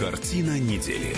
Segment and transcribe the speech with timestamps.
[0.00, 1.14] Картина недели.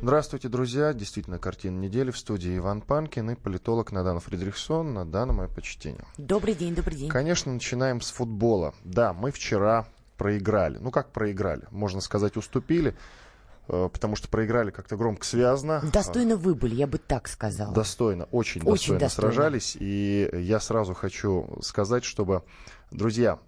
[0.00, 0.94] Здравствуйте, друзья.
[0.94, 4.94] Действительно, картина недели в студии Иван Панкин и политолог Надана Фредериксон.
[4.94, 6.06] Надана, мое почтение.
[6.16, 7.10] Добрый день, добрый день.
[7.10, 8.72] Конечно, начинаем с футбола.
[8.84, 10.78] Да, мы вчера проиграли.
[10.78, 11.66] Ну, как проиграли?
[11.70, 12.96] Можно сказать, уступили,
[13.68, 15.82] э, потому что проиграли как-то громко связано.
[15.92, 17.74] Достойно выбыли, я бы так сказала.
[17.74, 19.32] Достойно, очень, Очень достойно, достойно.
[19.34, 19.76] сражались.
[19.78, 22.44] И я сразу хочу сказать, чтобы,
[22.90, 23.40] друзья,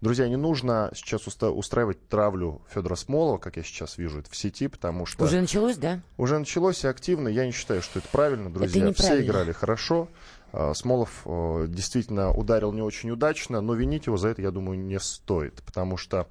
[0.00, 4.36] друзья, не нужно сейчас уста- устраивать травлю Федора Смолова, как я сейчас вижу это в
[4.36, 5.24] сети, потому что...
[5.24, 6.00] Уже началось, да?
[6.16, 7.28] Уже началось и активно.
[7.28, 8.80] Я не считаю, что это правильно, друзья.
[8.80, 9.26] Все неправильно.
[9.26, 10.08] играли хорошо.
[10.52, 14.78] А, Смолов э, действительно ударил не очень удачно, но винить его за это, я думаю,
[14.78, 15.62] не стоит.
[15.62, 16.26] Потому что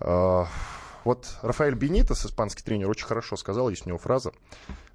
[0.00, 0.44] э,
[1.04, 4.32] вот Рафаэль Бенитес, испанский тренер, очень хорошо сказал, есть у него фраза.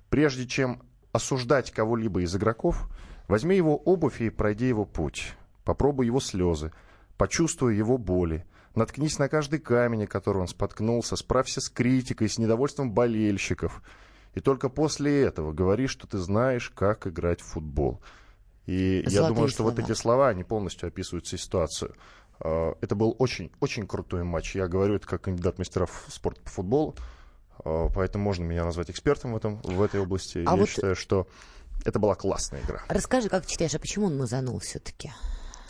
[0.10, 0.82] Прежде чем
[1.12, 2.88] осуждать кого-либо из игроков,
[3.28, 5.34] возьми его обувь и пройди его путь.
[5.64, 6.72] Попробуй его слезы,
[7.18, 8.46] почувствуй его боли.
[8.76, 13.84] Наткнись на каждый камень, который он споткнулся, справься с критикой, с недовольством болельщиков.
[14.34, 18.02] И только после этого говори, что ты знаешь, как играть в футбол.
[18.66, 19.86] И я Золотые думаю, что вот слова.
[19.88, 21.94] эти слова, они полностью описывают всю ситуацию.
[22.40, 24.56] Э, Это был очень, очень крутой матч.
[24.56, 26.96] Я говорю это как кандидат мастеров спорта по футболу.
[27.64, 30.40] Э, Поэтому можно меня назвать экспертом в, этом, в этой области.
[30.40, 31.28] А Я вот- считаю, что
[31.86, 32.82] это была классная игра.
[32.88, 35.12] Расскажи, как ты считаешь, а почему он мазанул все-таки?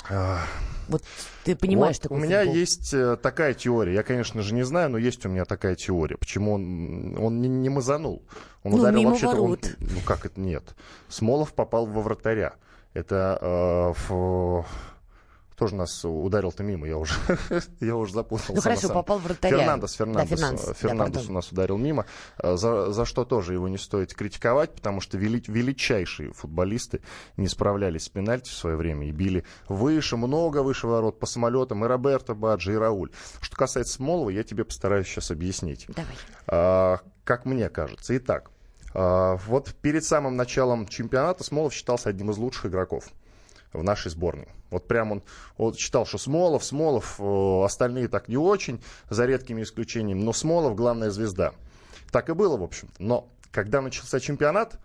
[0.09, 0.39] А,
[0.87, 1.03] Вот
[1.43, 2.55] ты понимаешь вот такой у меня футбол.
[2.55, 3.93] есть э, такая теория.
[3.93, 6.17] Я, конечно же, не знаю, но есть у меня такая теория.
[6.17, 8.23] Почему он, он не, не мазанул?
[8.63, 9.41] Он Ну, ударил вообще-то...
[9.41, 10.63] он- ну, как это нет?
[11.09, 12.53] Смолов попал во вратаря.
[12.93, 14.65] Это э, в-
[15.53, 16.87] кто же нас ударил-то мимо?
[16.87, 17.13] Я уже,
[17.79, 18.53] я уже запутался.
[18.53, 19.59] Ну хорошо, попал в вратаря.
[19.59, 22.07] Фернандес, Фернандес, Да, Фернандес, э, да, Фернандес у нас ударил мимо,
[22.39, 27.01] э, за, за что тоже его не стоит критиковать, потому что вели- величайшие футболисты
[27.37, 31.85] не справлялись с пенальти в свое время и били выше, много выше ворот по самолетам
[31.85, 33.11] и Роберто Баджи, и Рауль.
[33.39, 35.85] Что касается Смолова, я тебе постараюсь сейчас объяснить.
[35.87, 36.15] Давай.
[36.47, 38.17] А, как мне кажется.
[38.17, 38.49] Итак,
[38.95, 43.05] а, вот перед самым началом чемпионата Смолов считался одним из лучших игроков
[43.73, 44.47] в нашей сборной.
[44.69, 45.23] Вот прям он,
[45.57, 50.75] он считал, что Смолов, Смолов, э, остальные так не очень, за редкими исключениями, но Смолов
[50.75, 51.53] главная звезда.
[52.11, 52.93] Так и было, в общем-то.
[53.01, 54.79] Но когда начался чемпионат,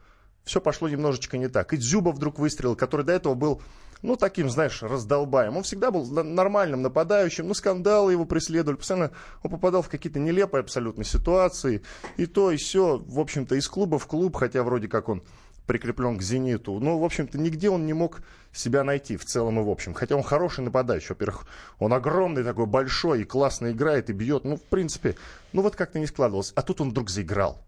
[0.45, 1.73] все пошло немножечко не так.
[1.73, 3.63] И Дзюба вдруг выстрелил, который до этого был,
[4.03, 5.57] ну, таким, знаешь, раздолбаем.
[5.57, 8.77] Он всегда был нормальным нападающим, но скандалы его преследовали.
[8.77, 9.11] Постоянно
[9.43, 11.83] он попадал в какие-то нелепые абсолютно ситуации.
[12.17, 15.23] И то, и все, в общем-то, из клуба в клуб, хотя вроде как он
[15.69, 16.81] прикреплен к «Зениту».
[16.81, 19.95] Но, в общем-то, нигде он не мог себя найти в целом и в общем.
[19.95, 21.11] Хотя он хороший нападающий.
[21.11, 21.47] Во-первых,
[21.79, 24.45] он огромный такой, большой и классно играет и бьет.
[24.45, 25.15] Ну, в принципе,
[25.53, 26.53] ну вот как-то не складывалось.
[26.57, 27.63] А тут он вдруг заиграл.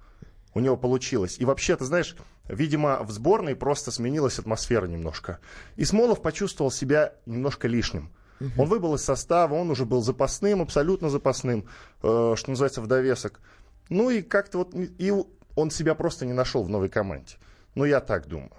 [0.54, 1.36] У него получилось.
[1.38, 2.16] И вообще, ты знаешь,
[2.48, 5.38] видимо, в сборной просто сменилась атмосфера немножко.
[5.76, 8.10] И Смолов почувствовал себя немножко лишним.
[8.56, 11.68] Он выбыл из состава, он уже был запасным, абсолютно запасным,
[12.02, 13.38] э, что называется, в довесок.
[13.90, 15.12] Ну и как-то вот, и
[15.56, 17.36] он себя просто не нашел в новой команде.
[17.74, 18.50] Ну, я так думаю.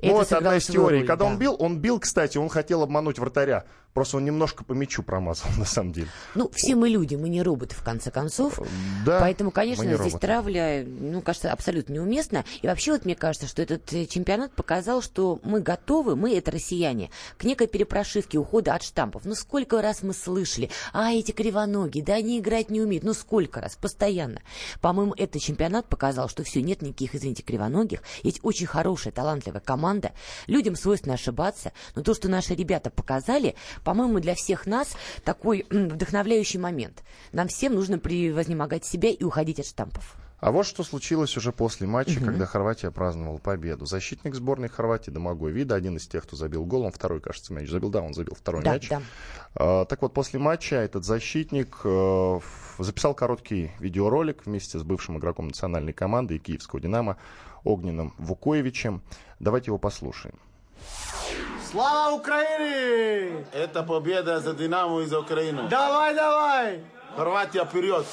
[0.00, 1.00] Это вот одна из теорий.
[1.00, 1.30] Когда да.
[1.30, 3.64] он бил, он бил, кстати, он хотел обмануть вратаря.
[3.96, 6.08] Просто он немножко по мячу промазал, на самом деле.
[6.34, 8.60] Ну, все мы люди, мы не роботы, в конце концов.
[9.06, 10.18] Да, Поэтому, конечно, здесь роботы.
[10.18, 12.44] травля, ну, кажется, абсолютно неуместно.
[12.60, 16.50] И вообще, вот мне кажется, что этот э, чемпионат показал, что мы готовы, мы, это
[16.50, 17.08] россияне,
[17.38, 19.24] к некой перепрошивке ухода от штампов.
[19.24, 23.02] Ну, сколько раз мы слышали, а, эти кривоногие, да они играть не умеют.
[23.02, 24.42] Ну, сколько раз, постоянно.
[24.82, 28.02] По-моему, этот чемпионат показал, что все, нет никаких, извините, кривоногих.
[28.22, 30.12] Есть очень хорошая, талантливая команда.
[30.46, 31.72] Людям свойственно ошибаться.
[31.94, 33.54] Но то, что наши ребята показали,
[33.86, 37.04] по-моему, для всех нас такой вдохновляющий момент.
[37.32, 40.16] Нам всем нужно превознемогать себя и уходить от штампов.
[40.40, 43.86] А вот что случилось уже после матча, когда Хорватия праздновала победу.
[43.86, 47.70] Защитник сборной Хорватии Домогой Вида, один из тех, кто забил гол, он второй, кажется, мяч
[47.70, 47.88] забил.
[47.88, 48.88] Да, он забил второй Да, мяч.
[48.90, 49.02] да.
[49.54, 52.42] А, так вот, после матча этот защитник в-
[52.78, 57.16] записал короткий видеоролик вместе с бывшим игроком национальной команды и киевского «Динамо»
[57.64, 59.00] Огненом Вукоевичем.
[59.40, 60.34] Давайте его послушаем.
[61.76, 63.44] Слава Украине!
[63.52, 65.68] Это победа за Динамо и за Украину.
[65.68, 66.80] Давай, давай!
[67.14, 68.06] Хорватия вперед!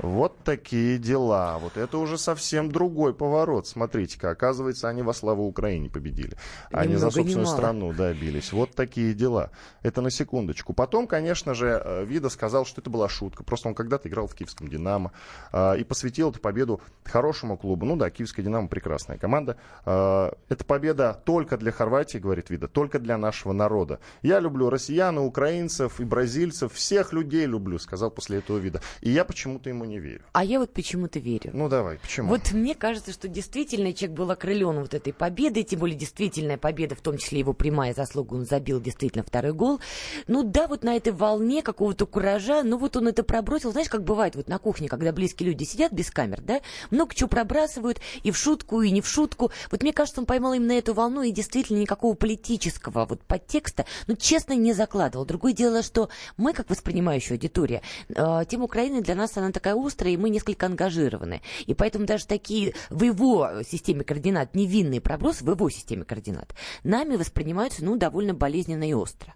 [0.00, 1.58] Вот такие дела.
[1.58, 3.66] Вот это уже совсем другой поворот.
[3.66, 6.36] Смотрите-ка, оказывается, они во славу Украине победили.
[6.70, 7.56] Они за собственную мало.
[7.56, 8.52] страну да, бились.
[8.52, 9.50] Вот такие дела.
[9.82, 10.72] Это на секундочку.
[10.72, 13.42] Потом, конечно же, э, Вида сказал, что это была шутка.
[13.42, 15.12] Просто он когда-то играл в киевском «Динамо»
[15.52, 17.84] э, и посвятил эту победу хорошему клубу.
[17.84, 19.56] Ну да, киевская «Динамо» прекрасная команда.
[19.84, 23.98] Э, Это победа только для Хорватии, говорит Вида, только для нашего народа.
[24.22, 28.80] Я люблю россиян, и украинцев, и бразильцев, всех людей люблю, сказал после этого Вида.
[29.00, 30.22] И я почему-то ему не верю.
[30.32, 31.50] А я вот почему-то верю.
[31.54, 32.28] Ну давай, почему?
[32.28, 36.94] Вот мне кажется, что действительно человек был окрылен вот этой победой, тем более действительная победа,
[36.94, 39.80] в том числе его прямая заслуга, он забил действительно второй гол.
[40.26, 43.72] Ну да, вот на этой волне какого-то куража, ну вот он это пробросил.
[43.72, 46.60] Знаешь, как бывает вот на кухне, когда близкие люди сидят без камер, да,
[46.90, 49.50] много чего пробрасывают, и в шутку, и не в шутку.
[49.70, 54.16] Вот мне кажется, он поймал именно эту волну, и действительно никакого политического вот подтекста, ну,
[54.16, 55.24] честно, не закладывал.
[55.24, 60.14] Другое дело, что мы, как воспринимающая аудитория, э, тема Украины для нас, она такая острая,
[60.14, 61.42] и мы несколько ангажированы.
[61.66, 66.54] И поэтому даже такие в его системе координат невинные пробросы, в его системе координат,
[66.84, 69.34] нами воспринимаются, ну, довольно болезненно и остро.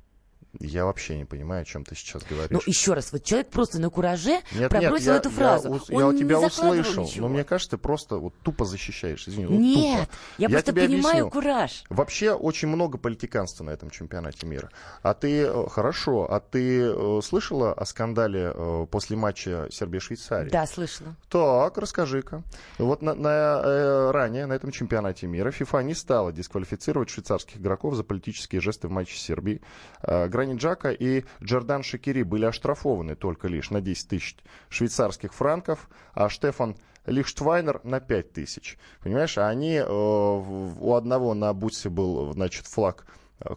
[0.60, 2.50] Я вообще не понимаю, о чем ты сейчас говоришь.
[2.50, 5.80] Ну, еще раз, вот человек просто на кураже нет, пробросил нет, эту фразу.
[5.88, 7.26] Я, я, я тебя услышал, ничего.
[7.26, 9.26] но мне кажется, ты просто вот тупо защищаешь.
[9.26, 10.16] Извини, вот нет, тупо.
[10.38, 11.30] я, я просто понимаю объясню.
[11.30, 11.84] кураж.
[11.88, 14.68] Вообще очень много политиканства на этом чемпионате мира.
[15.02, 20.50] А ты, э, хорошо, а ты э, слышала о скандале э, после матча Сербия-Швейцария?
[20.50, 21.16] Да, слышала.
[21.30, 22.42] Так, расскажи-ка.
[22.76, 27.94] Вот на, на, э, ранее на этом чемпионате мира ФИФА не стала дисквалифицировать швейцарских игроков
[27.94, 29.62] за политические жесты в матче Сербии.
[30.02, 34.36] Э, Гранит Джака и Джордан Шакири были оштрафованы только лишь на 10 тысяч
[34.70, 36.74] швейцарских франков, а Штефан
[37.06, 38.76] Лихштвайнер на 5 тысяч.
[39.04, 43.06] Понимаешь, а они, э, у одного на бутсе был, значит, флаг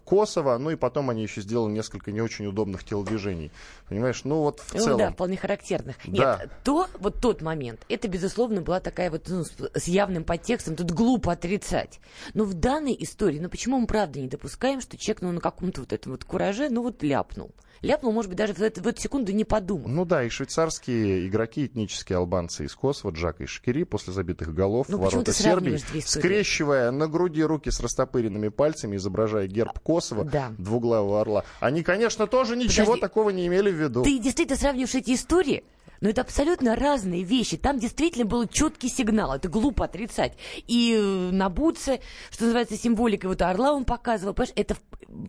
[0.04, 3.50] Косово, ну и потом они еще сделали несколько не очень удобных телодвижений.
[3.88, 4.98] Понимаешь, ну вот в ну, целом...
[4.98, 5.96] да, вполне характерных.
[6.04, 6.38] Да.
[6.40, 10.90] Нет, то, вот тот момент, это, безусловно, была такая вот ну, с явным подтекстом, тут
[10.90, 12.00] глупо отрицать.
[12.34, 15.80] Но в данной истории, ну почему мы правда не допускаем, что человек ну, на каком-то
[15.80, 17.52] вот этом вот кураже, ну вот ляпнул?
[17.82, 19.88] ляпнул, может быть, даже в, эту, в эту секунду не подумал.
[19.88, 24.88] Ну да, и швейцарские игроки, этнические албанцы из Косово, Джак и Шкири, после забитых голов
[24.88, 30.52] ну, ворота Сербии, скрещивая на груди руки с растопыренными пальцами, изображая герб Косово, да.
[30.58, 34.02] двуглавого орла, они, конечно, тоже ничего Подожди, такого не имели в виду.
[34.02, 35.64] Ты действительно сравниваешь эти истории?
[36.00, 37.56] Но это абсолютно разные вещи.
[37.56, 39.34] Там действительно был четкий сигнал.
[39.34, 40.34] Это глупо отрицать.
[40.66, 42.00] И э, на Бутсе,
[42.30, 44.34] что называется, символикой вот орла он показывал.
[44.34, 44.76] Понимаешь, это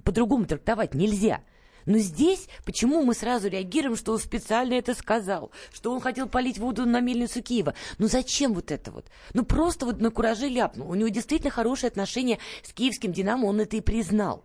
[0.03, 1.41] по-другому трактовать нельзя.
[1.87, 6.59] Но здесь почему мы сразу реагируем, что он специально это сказал, что он хотел полить
[6.59, 7.73] воду на мельницу Киева?
[7.97, 9.05] Ну зачем вот это вот?
[9.33, 10.91] Ну просто вот на кураже ляпнул.
[10.91, 14.43] У него действительно хорошие отношения с киевским «Динамо», он это и признал.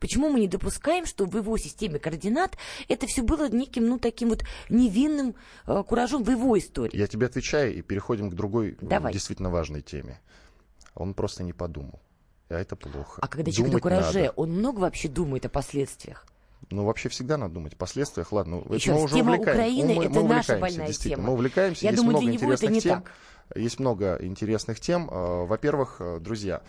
[0.00, 2.58] Почему мы не допускаем, что в его системе координат
[2.88, 5.34] это все было неким, ну, таким вот невинным
[5.66, 6.96] э, куражом в его истории?
[6.96, 9.12] Я тебе отвечаю, и переходим к другой Давай.
[9.12, 10.20] действительно важной теме.
[10.94, 12.00] Он просто не подумал.
[12.50, 13.22] А это плохо.
[13.22, 14.32] А когда человек на кураже, надо.
[14.32, 16.26] он много вообще думает о последствиях?
[16.70, 18.32] Ну, вообще всегда надо думать о последствиях.
[18.32, 19.58] Ладно, Еще мы уже тема увлекаем.
[19.58, 21.22] Украины мы, это мы наша больная тема.
[21.22, 23.02] Мы увлекаемся, Я есть думаю, много для него это не тем.
[23.02, 23.12] так.
[23.54, 25.08] Есть много интересных тем.
[25.10, 26.62] А, во-первых, э, друзья,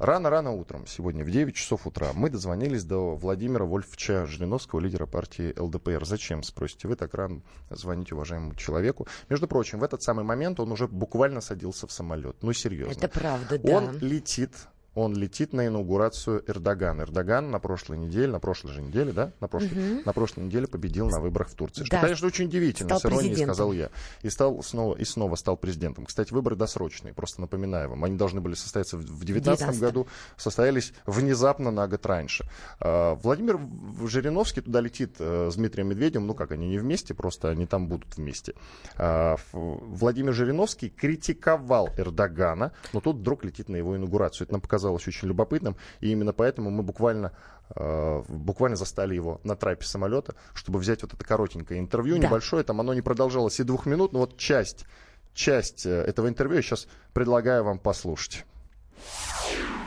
[0.00, 5.54] Рано-рано утром, сегодня в 9 часов утра, мы дозвонились до Владимира Вольфовича Жириновского, лидера партии
[5.56, 6.04] ЛДПР.
[6.04, 9.06] Зачем, спросите вы, так рано звоните уважаемому человеку?
[9.28, 12.36] Между прочим, в этот самый момент он уже буквально садился в самолет.
[12.42, 12.90] Ну, серьезно.
[12.90, 13.76] Это правда, да.
[13.76, 14.50] Он летит
[14.94, 17.02] он летит на инаугурацию Эрдогана.
[17.02, 20.02] Эрдоган на прошлой неделе, на прошлой же неделе, да, на прошлой, угу.
[20.04, 21.84] на прошлой неделе победил на выборах в Турции.
[21.84, 22.02] Что, да.
[22.02, 23.90] конечно, очень удивительно, стал с иронией сказал я.
[24.22, 26.06] И, стал снова, и снова стал президентом.
[26.06, 28.04] Кстати, выборы досрочные, просто напоминаю вам.
[28.04, 30.06] Они должны были состояться в 2019 году,
[30.36, 32.46] состоялись внезапно на год раньше.
[32.80, 33.58] А, Владимир
[34.06, 37.88] Жириновский туда летит э, с Дмитрием Медведевым, ну как, они не вместе, просто они там
[37.88, 38.54] будут вместе.
[38.96, 44.46] А, Владимир Жириновский критиковал Эрдогана, но тут вдруг летит на его инаугурацию.
[44.46, 47.32] Это нам показалось показалось очень любопытным, и именно поэтому мы буквально
[47.74, 52.26] э, буквально застали его на трапе самолета, чтобы взять вот это коротенькое интервью, да.
[52.26, 54.86] небольшое, там оно не продолжалось и двух минут, но вот часть,
[55.32, 58.44] часть э, этого интервью я сейчас предлагаю вам послушать.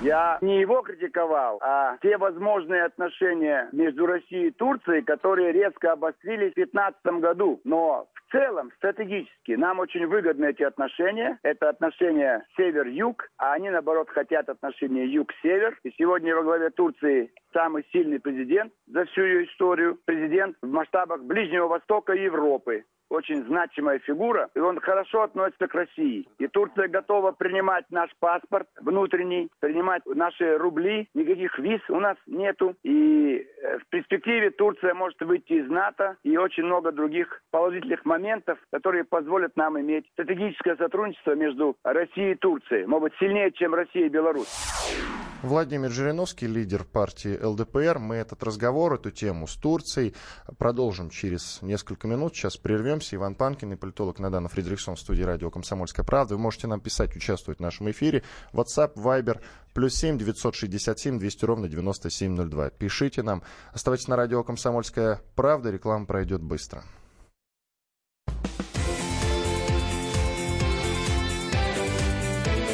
[0.02, 6.52] Я не его критиковал, а те возможные отношения между Россией и Турцией, которые резко обострились
[6.52, 7.62] в 2015 году.
[7.64, 11.40] Но в целом, стратегически, нам очень выгодны эти отношения.
[11.44, 15.80] Это отношения север-юг, а они, наоборот, хотят отношения юг-север.
[15.84, 19.98] И сегодня во главе Турции самый сильный президент за всю ее историю.
[20.06, 25.76] Президент в масштабах Ближнего Востока и Европы очень значимая фигура, и он хорошо относится к
[25.76, 26.28] России.
[26.40, 32.76] И Турция готова принимать наш паспорт внутренний, принимать наши рубли, никаких виз у нас нету.
[32.84, 38.60] И э, в перспективе Турция может выйти из НАТО и очень много других положительных моментов,
[38.72, 42.86] которые позволят нам иметь стратегическое сотрудничество между Россией и Турцией.
[42.86, 45.27] Может быть, сильнее, чем Россия и Беларусь.
[45.44, 48.00] Владимир Жириновский, лидер партии ЛДПР.
[48.00, 50.16] Мы этот разговор, эту тему с Турцией
[50.58, 52.36] продолжим через несколько минут.
[52.36, 53.16] Сейчас прервемся.
[53.16, 56.36] Иван Панкин и политолог Надана Фредериксон в студии радио «Комсомольская правда».
[56.36, 58.24] Вы можете нам писать, участвовать в нашем эфире.
[58.52, 59.40] WhatsApp, Viber,
[59.76, 62.72] плюс 7 967 200 ровно 9702.
[62.72, 63.44] Пишите нам.
[63.74, 65.70] Оставайтесь на радио «Комсомольская правда».
[65.70, 66.84] Реклама пройдет быстро.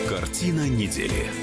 [0.07, 1.42] Картина недели.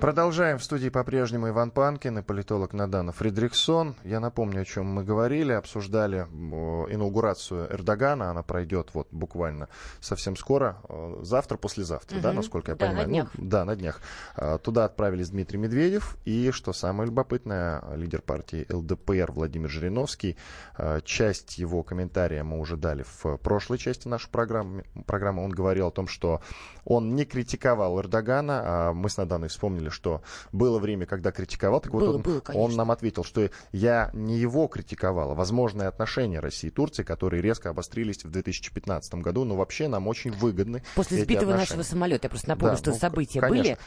[0.00, 3.96] Продолжаем в студии по-прежнему Иван Панкин и политолог Надана Фридрихсон.
[4.02, 5.52] Я напомню, о чем мы говорили.
[5.52, 8.30] Обсуждали инаугурацию Эрдогана.
[8.30, 9.68] Она пройдет вот буквально
[10.00, 10.78] совсем скоро.
[11.20, 12.22] Завтра, послезавтра, угу.
[12.22, 13.06] да, насколько я да, понимаю?
[13.06, 13.30] На днях.
[13.34, 14.00] Ну, да, на днях.
[14.36, 20.38] А, туда отправились Дмитрий Медведев и, что самое любопытное, лидер партии ЛДПР Владимир Жириновский.
[20.76, 24.84] А, часть его комментария мы уже дали в прошлой части нашей программы.
[25.06, 25.44] программы.
[25.44, 26.40] Он говорил о том, что
[26.86, 28.62] он не критиковал Эрдогана.
[28.64, 31.80] А мы с Наданой вспомнили, что было время, когда критиковал.
[31.80, 32.64] Так вот, Было, он, было, конечно.
[32.64, 37.42] он нам ответил, что я не его критиковал, а возможные отношения России и Турции, которые
[37.42, 40.82] резко обострились в 2015 году, но вообще нам очень выгодны.
[40.94, 41.60] После сбитого отношения.
[41.60, 43.62] нашего самолета, я просто напомню, Да, что ну, события конечно.
[43.62, 43.78] были.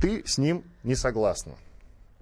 [0.00, 1.54] Ты с ним не согласна.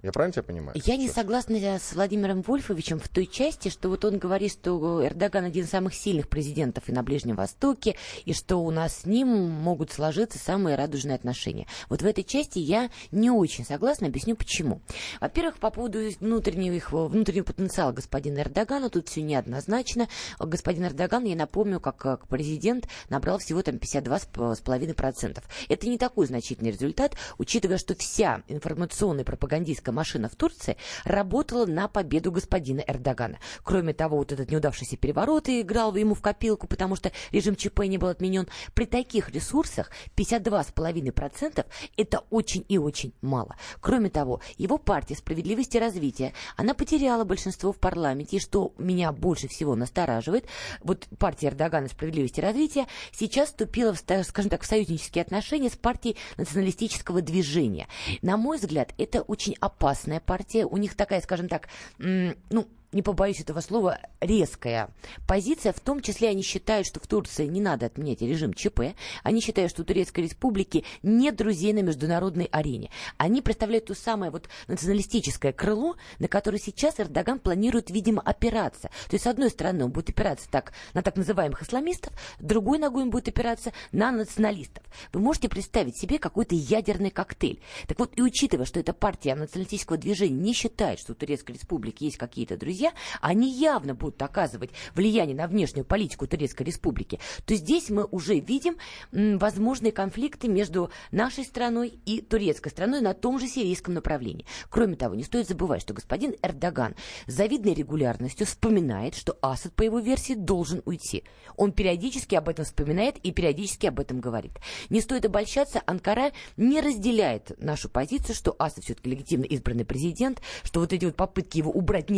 [0.01, 0.81] Я правильно тебя понимаю?
[0.85, 5.43] Я не согласна с Владимиром Вольфовичем в той части, что вот он говорит, что Эрдоган
[5.43, 9.27] один из самых сильных президентов и на Ближнем Востоке, и что у нас с ним
[9.27, 11.67] могут сложиться самые радужные отношения.
[11.89, 14.79] Вот в этой части я не очень согласна, объясню почему.
[15.19, 20.07] Во-первых, по поводу внутреннего, внутреннего потенциала господина Эрдогана, тут все неоднозначно.
[20.39, 25.43] Господин Эрдоган, я напомню, как, как президент набрал всего там 52,5%.
[25.67, 31.87] Это не такой значительный результат, учитывая, что вся информационная пропагандистская машина в Турции работала на
[31.87, 33.39] победу господина Эрдогана.
[33.63, 37.97] Кроме того, вот этот неудавшийся переворот играл ему в копилку, потому что режим ЧП не
[37.97, 38.47] был отменен.
[38.73, 41.65] При таких ресурсах 52,5%
[41.97, 43.55] это очень и очень мало.
[43.81, 49.11] Кроме того, его партия «Справедливость и развитие», она потеряла большинство в парламенте, и что меня
[49.11, 50.45] больше всего настораживает,
[50.81, 55.75] вот партия Эрдогана «Справедливость и развитие» сейчас вступила, в, скажем так, в союзнические отношения с
[55.75, 57.87] партией националистического движения.
[58.21, 60.65] На мой взгляд, это очень опасная партия.
[60.65, 64.89] У них такая, скажем так, ну, не побоюсь этого слова, резкая
[65.27, 65.73] позиция.
[65.73, 68.95] В том числе они считают, что в Турции не надо отменять режим ЧП.
[69.23, 72.89] Они считают, что у Турецкой Республики нет друзей на международной арене.
[73.17, 78.89] Они представляют то самое вот националистическое крыло, на которое сейчас Эрдоган планирует, видимо, опираться.
[79.09, 83.03] То есть, с одной стороны, он будет опираться так, на так называемых исламистов, другой ногой
[83.03, 84.83] он будет опираться на националистов.
[85.13, 87.61] Вы можете представить себе какой-то ядерный коктейль.
[87.87, 92.05] Так вот, и учитывая, что эта партия националистического движения не считает, что у Турецкой Республики
[92.05, 97.53] есть какие-то друзья, друзья, они явно будут оказывать влияние на внешнюю политику Турецкой Республики, то
[97.53, 98.77] здесь мы уже видим
[99.11, 104.45] возможные конфликты между нашей страной и турецкой страной на том же сирийском направлении.
[104.69, 106.95] Кроме того, не стоит забывать, что господин Эрдоган
[107.27, 111.25] с завидной регулярностью вспоминает, что Асад, по его версии, должен уйти.
[111.57, 114.53] Он периодически об этом вспоминает и периодически об этом говорит.
[114.89, 120.79] Не стоит обольщаться, Анкара не разделяет нашу позицию, что Асад все-таки легитимно избранный президент, что
[120.79, 122.09] вот эти вот попытки его убрать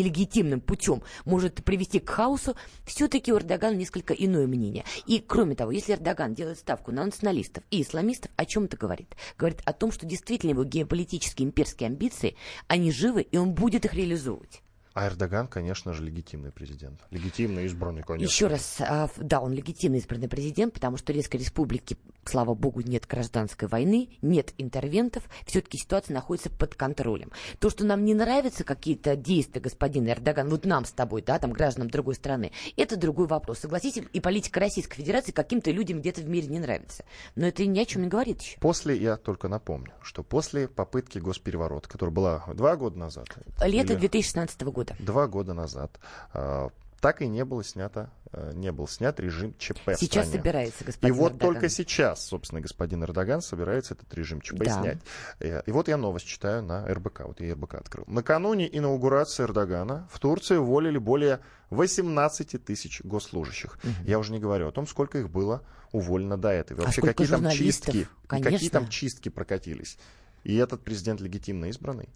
[0.52, 2.56] нелегитимным путем может привести к хаосу,
[2.86, 4.84] все-таки у Эрдогана несколько иное мнение.
[5.06, 9.16] И, кроме того, если Эрдоган делает ставку на националистов и исламистов, о чем это говорит?
[9.38, 12.36] Говорит о том, что действительно его геополитические имперские амбиции,
[12.68, 14.62] они живы, и он будет их реализовывать.
[14.94, 17.00] А Эрдоган, конечно же, легитимный президент.
[17.12, 18.30] Легитимно избранный, конечно.
[18.30, 21.96] Еще раз, а, да, он легитимно избранный президент, потому что Турецкой Республике,
[22.26, 27.32] слава богу, нет гражданской войны, нет интервентов, все-таки ситуация находится под контролем.
[27.60, 31.54] То, что нам не нравятся какие-то действия господина Эрдогана, вот нам с тобой, да, там,
[31.54, 33.60] гражданам другой страны, это другой вопрос.
[33.60, 37.06] Согласитесь, и политика Российской Федерации каким-то людям где-то в мире не нравится.
[37.36, 38.60] Но это ни о чем не говорит еще.
[38.60, 43.28] После, я только напомню, что после попытки госпереворота, которая была два года назад...
[43.64, 44.81] Лето или- 2016 года.
[45.00, 46.00] Два года назад
[46.34, 46.70] а,
[47.00, 51.16] так и не было снято, э, не был снят режим ЧП Сейчас собирается И господин
[51.16, 51.54] вот Эрдоган.
[51.56, 54.80] только сейчас, собственно, господин Эрдоган собирается этот режим ЧП Да.
[54.82, 54.98] снять.
[55.40, 57.22] Э, И вот я новость читаю на РБК.
[57.26, 58.04] Вот я РБК открыл.
[58.06, 61.40] Накануне инаугурации Эрдогана в Турции уволили более
[61.72, 63.80] 18 тысяч госслужащих.
[64.06, 66.82] Я уже не говорю о том, сколько их было уволено до этого.
[66.82, 68.70] И А Вообще, сколько какие там чистки, и какие Конечно.
[68.70, 69.98] там чистки прокатились.
[70.44, 72.10] И этот президент легитимно избранный.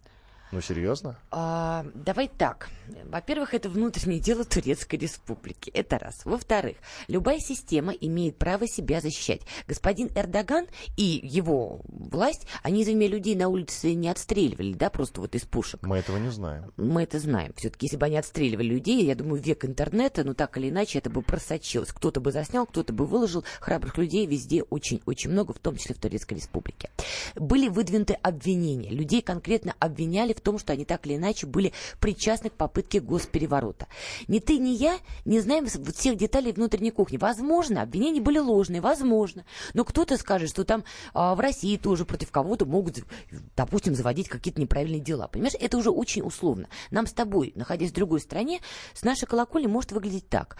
[0.52, 1.18] Ну, серьезно?
[1.30, 2.68] А, давай так.
[3.04, 5.70] Во-первых, это внутреннее дело Турецкой Республики.
[5.70, 6.20] Это раз.
[6.24, 6.76] Во-вторых,
[7.08, 9.42] любая система имеет право себя защищать.
[9.66, 15.20] Господин Эрдоган и его власть, они за меня людей на улице не отстреливали, да, просто
[15.20, 15.80] вот из пушек.
[15.82, 16.72] Мы этого не знаем.
[16.76, 17.52] Мы это знаем.
[17.56, 21.10] Все-таки, если бы они отстреливали людей, я думаю, век интернета, ну так или иначе, это
[21.10, 21.90] бы просочилось.
[21.90, 23.44] Кто-то бы заснял, кто-то бы выложил.
[23.60, 26.90] Храбрых людей везде очень-очень много, в том числе в Турецкой Республике.
[27.34, 28.90] Были выдвинуты обвинения.
[28.90, 33.86] Людей конкретно обвиняли в том, что они так или иначе были причастны к попытке госпереворота.
[34.28, 37.16] Ни ты, ни я не знаем всех деталей внутренней кухни.
[37.16, 39.44] Возможно, обвинения были ложные, возможно.
[39.74, 43.04] Но кто-то скажет, что там а, в России тоже против кого-то могут,
[43.56, 45.28] допустим, заводить какие-то неправильные дела.
[45.28, 46.68] Понимаешь, это уже очень условно.
[46.90, 48.60] Нам с тобой, находясь в другой стране,
[48.94, 50.56] с нашей колокольни может выглядеть так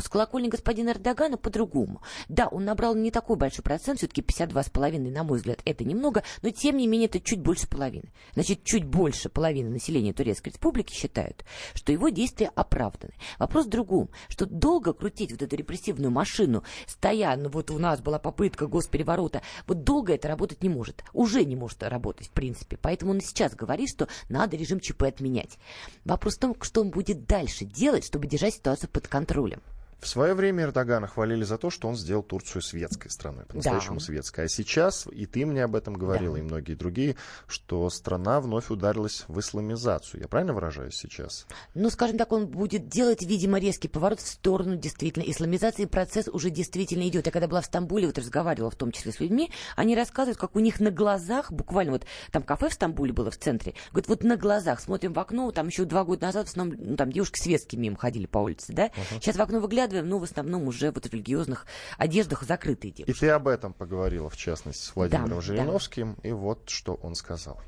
[0.00, 2.02] с колокольни господина Эрдогана по-другому.
[2.28, 6.50] Да, он набрал не такой большой процент, все-таки 52,5, на мой взгляд, это немного, но
[6.50, 8.12] тем не менее это чуть больше половины.
[8.34, 11.44] Значит, чуть больше половины населения Турецкой Республики считают,
[11.74, 13.14] что его действия оправданы.
[13.38, 18.00] Вопрос в другом, что долго крутить вот эту репрессивную машину, стоя, ну вот у нас
[18.00, 21.04] была попытка госпереворота, вот долго это работать не может.
[21.12, 22.78] Уже не может работать, в принципе.
[22.80, 25.58] Поэтому он сейчас говорит, что надо режим ЧП отменять.
[26.04, 29.60] Вопрос в том, что он будет дальше делать, чтобы держать ситуацию под контролем.
[30.02, 34.04] В свое время Эрдогана хвалили за то, что он сделал Турцию светской страной, по-настоящему да.
[34.04, 34.46] светской.
[34.46, 36.40] А сейчас, и ты мне об этом говорила, да.
[36.40, 37.14] и многие другие,
[37.46, 40.20] что страна вновь ударилась в исламизацию.
[40.20, 41.46] Я правильно выражаюсь сейчас?
[41.74, 45.84] Ну, скажем так, он будет делать, видимо, резкий поворот в сторону действительно исламизации.
[45.84, 47.26] Процесс уже действительно идет.
[47.26, 50.56] Я когда была в Стамбуле, вот разговаривала в том числе с людьми, они рассказывают, как
[50.56, 54.24] у них на глазах, буквально вот там кафе в Стамбуле было в центре, говорят, вот
[54.24, 57.38] на глазах смотрим в окно, там еще два года назад в основном, ну, там девушки
[57.38, 58.86] светские мимо ходили по улице, да?
[58.86, 59.20] Uh-huh.
[59.20, 61.66] Сейчас в окно выглядываем, заглядываем, но в основном уже вот в религиозных
[61.98, 63.16] одеждах закрытые девушки.
[63.16, 66.28] И ты об этом поговорила, в частности, с Владимиром да, Жириновским, да.
[66.28, 67.60] и вот что он сказал.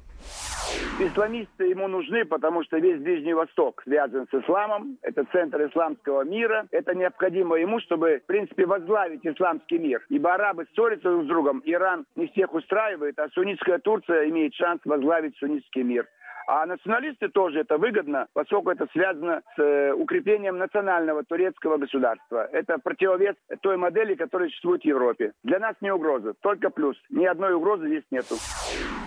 [0.99, 4.97] Исламисты ему нужны, потому что весь Ближний Восток связан с исламом.
[5.03, 6.67] Это центр исламского мира.
[6.71, 10.03] Это необходимо ему, чтобы, в принципе, возглавить исламский мир.
[10.09, 11.63] Ибо арабы ссорятся друг с другом.
[11.67, 16.07] Иран не всех устраивает, а суннитская Турция имеет шанс возглавить суннитский мир.
[16.47, 22.49] А националисты тоже это выгодно, поскольку это связано с э, укреплением национального турецкого государства.
[22.53, 25.33] Это противовес той модели, которая существует в Европе.
[25.43, 26.97] Для нас не угроза, только плюс.
[27.11, 28.35] Ни одной угрозы здесь нету.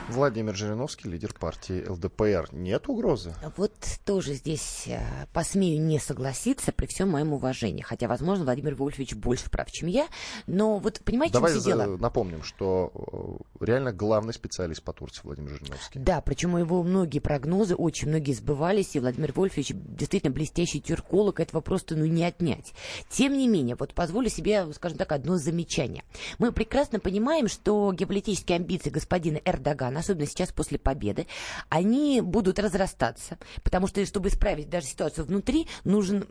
[0.10, 2.50] Владимир Жириновский, лидер партии ЛДПР.
[2.54, 3.34] Нет угрозы?
[3.58, 3.74] Вот
[4.06, 5.02] тоже здесь э,
[5.34, 7.82] посмею не согласиться при всем моем уважении.
[7.82, 10.08] Хотя, возможно, Владимир Вольфович больше прав, чем я.
[10.48, 11.98] Но вот понимаете, Давай чем все дело?
[11.98, 16.00] напомним, что э, реально главный специалист по Турции Владимир Жириновский.
[16.00, 21.60] Да, причем его многие прогнозы, очень многие сбывались, и Владимир Вольфович действительно блестящий тюрколог, этого
[21.60, 22.74] просто ну, не отнять.
[23.10, 26.04] Тем не менее, вот позволю себе, скажем так, одно замечание.
[26.40, 31.28] Мы прекрасно понимаем, что геополитические амбиции господина Эрдогана, особенно сейчас после победы,
[31.70, 36.26] они будут разрастаться, потому что, чтобы исправить даже ситуацию внутри, нужен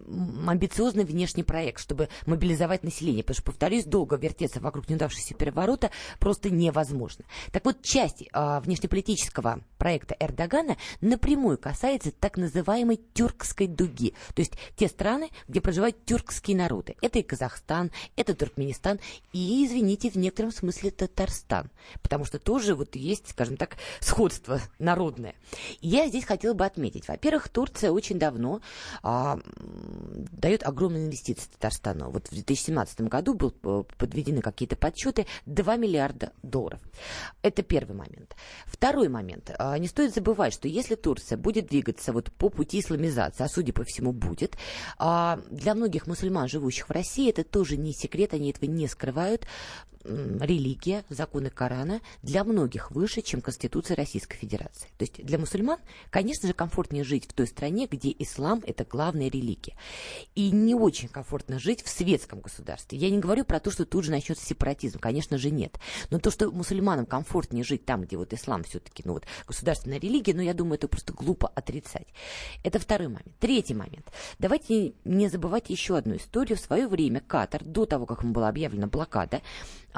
[0.47, 6.51] амбициозный внешний проект, чтобы мобилизовать население, потому что, повторюсь, долго вертеться вокруг неудавшегося переворота просто
[6.51, 7.25] невозможно.
[7.53, 14.53] Так вот, часть а, внешнеполитического проекта Эрдогана напрямую касается так называемой тюркской дуги, то есть
[14.77, 16.97] те страны, где проживают тюркские народы.
[17.01, 19.01] Это и Казахстан, это Туркменистан
[19.33, 21.71] и, извините, в некотором смысле Татарстан,
[22.03, 25.35] потому что тоже вот есть, скажем так, сходство народное.
[25.81, 28.61] Я здесь хотела бы отметить, во-первых, Турция очень давно
[29.03, 29.39] а,
[30.33, 32.11] дает огромные инвестиции Татарстану.
[32.11, 36.81] Вот в 2017 году был э, подведены какие-то подсчеты 2 миллиарда долларов.
[37.43, 38.37] Это первый момент.
[38.67, 39.55] Второй момент.
[39.59, 43.73] А, не стоит забывать, что если Турция будет двигаться вот по пути исламизации, а судя
[43.73, 44.57] по всему будет,
[44.99, 49.47] а для многих мусульман, живущих в России, это тоже не секрет, они этого не скрывают,
[50.09, 54.89] религия, законы Корана для многих выше, чем Конституция Российской Федерации.
[54.99, 55.79] То есть для мусульман,
[56.11, 59.77] конечно же, комфортнее жить в той стране, где ислам– это главная религия.
[60.35, 62.99] И не очень комфортно жить в светском государстве.
[62.99, 64.99] Я не говорю про то, что тут же начнется сепаратизм.
[64.99, 65.79] Конечно же, нет.
[66.11, 70.35] Но то, что мусульманам комфортнее жить там, где вот ислам все-таки, ну вот, государственная религия,
[70.35, 72.09] ну, я думаю, это просто глупо отрицать.
[72.65, 73.39] Это второй момент.
[73.39, 74.11] Третий момент.
[74.41, 76.59] Давайте не забывать еще одну историю.
[76.59, 79.41] В свое время Катар, до того, как ему была объявлена блокада,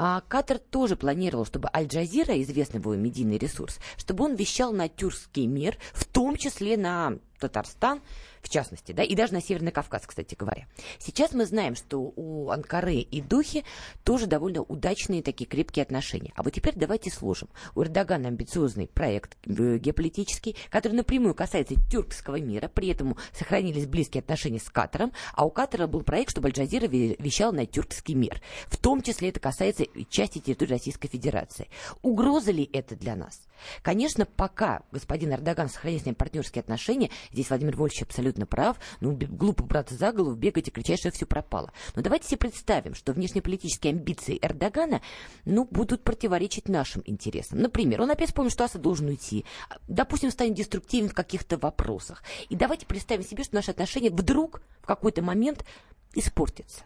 [0.01, 5.45] а Катар тоже планировал, чтобы Аль-Джазира, известный его медийный ресурс, чтобы он вещал на тюркский
[5.45, 8.01] мир, в том числе на Татарстан,
[8.41, 10.67] в частности, да, и даже на Северный Кавказ, кстати говоря.
[10.97, 13.63] Сейчас мы знаем, что у Анкары и Духи
[14.03, 16.31] тоже довольно удачные такие крепкие отношения.
[16.35, 17.49] А вот теперь давайте сложим.
[17.75, 24.21] У Эрдогана амбициозный проект э, геополитический, который напрямую касается тюркского мира, при этом сохранились близкие
[24.21, 28.41] отношения с Катаром, а у Катара был проект, чтобы Аль-Джазира вещал на тюркский мир.
[28.67, 31.67] В том числе это касается части территории Российской Федерации.
[32.01, 33.41] Угроза ли это для нас?
[33.81, 39.11] Конечно, пока господин Эрдоган сохраняет с ним партнерские отношения, здесь Владимир Вольфович абсолютно прав, ну,
[39.11, 41.71] глупо браться за голову, бегать и кричать, что все пропало.
[41.95, 45.01] Но давайте себе представим, что внешнеполитические амбиции Эрдогана,
[45.45, 47.59] ну, будут противоречить нашим интересам.
[47.59, 49.45] Например, он опять вспомнил, что Асад должен уйти.
[49.87, 52.23] Допустим, станет деструктивен в каких-то вопросах.
[52.49, 55.65] И давайте представим себе, что наши отношения вдруг в какой-то момент
[56.15, 56.83] испортятся.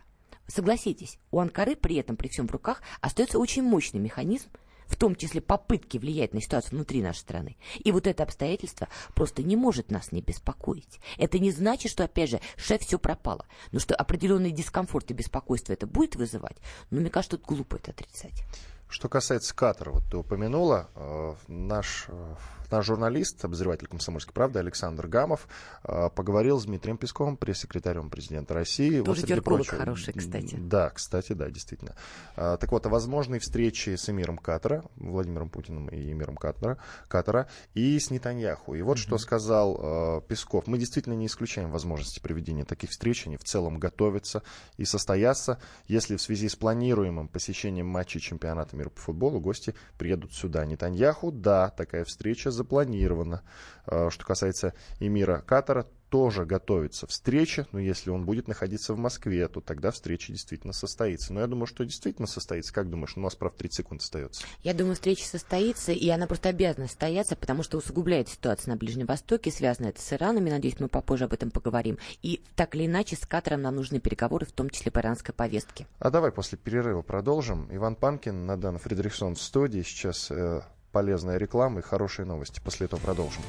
[0.48, 4.50] Согласитесь, у Анкары при этом, при всем в руках, остается очень мощный механизм,
[4.88, 7.58] в том числе попытки влиять на ситуацию внутри нашей страны.
[7.84, 11.00] И вот это обстоятельство просто не может нас не беспокоить.
[11.18, 13.46] Это не значит, что, опять же, шеф все пропало.
[13.72, 16.58] Но что определенный дискомфорт и беспокойство это будет вызывать,
[16.90, 18.44] но мне кажется, тут глупо это отрицать.
[18.90, 22.36] Что касается Катара, вот ты упомянула, э, наш э,
[22.74, 25.48] Наш журналист, обозреватель «Комсомольской правды» Александр Гамов
[25.84, 29.00] э, поговорил с Дмитрием Песковым, пресс-секретарем президента России.
[29.04, 30.56] Тоже вот, терпилок хороший, кстати.
[30.56, 31.96] Да, кстати, да, действительно.
[32.36, 37.48] Э, так вот, о возможной встрече с эмиром Катара, Владимиром Путиным и эмиром Катара, Катара
[37.76, 38.74] и с Нетаньяху.
[38.74, 39.02] И вот mm-hmm.
[39.02, 40.66] что сказал э, Песков.
[40.66, 43.28] Мы действительно не исключаем возможности проведения таких встреч.
[43.28, 44.42] Они в целом готовятся
[44.78, 45.60] и состоятся.
[45.86, 50.66] Если в связи с планируемым посещением матчей чемпионата мира по футболу гости приедут сюда.
[50.66, 53.44] Нетаньяху, да, такая встреча за запланировано.
[53.86, 59.48] А, что касается эмира Катара, тоже готовится встреча, но если он будет находиться в Москве,
[59.48, 61.34] то тогда встреча действительно состоится.
[61.34, 62.72] Но я думаю, что действительно состоится.
[62.72, 64.46] Как думаешь, у нас, правда, 30 секунд остается?
[64.62, 69.08] Я думаю, встреча состоится, и она просто обязана состояться, потому что усугубляет ситуацию на Ближнем
[69.08, 71.98] Востоке, связано это с Ираном, и, надеюсь, мы попозже об этом поговорим.
[72.22, 75.88] И так или иначе с Катаром нам нужны переговоры, в том числе по иранской повестке.
[75.98, 77.68] А давай после перерыва продолжим.
[77.72, 79.82] Иван Панкин, Надан Фредериксон в студии.
[79.82, 80.62] Сейчас э,
[80.94, 82.62] полезная реклама и хорошие новости.
[82.64, 83.42] После этого продолжим.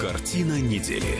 [0.00, 1.18] Картина недели.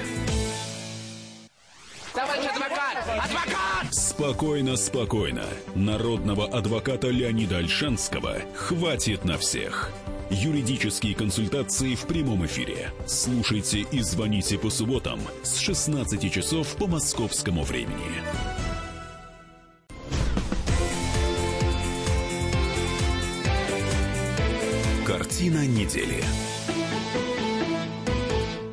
[2.15, 2.97] Товарищ адвокат!
[3.25, 3.95] Адвокат!
[3.95, 5.45] Спокойно, спокойно.
[5.75, 9.91] Народного адвоката Леонида Альшанского хватит на всех.
[10.31, 12.93] Юридические консультации в прямом эфире.
[13.05, 18.23] Слушайте и звоните по субботам с 16 часов по московскому времени.
[25.41, 26.23] Картина недели.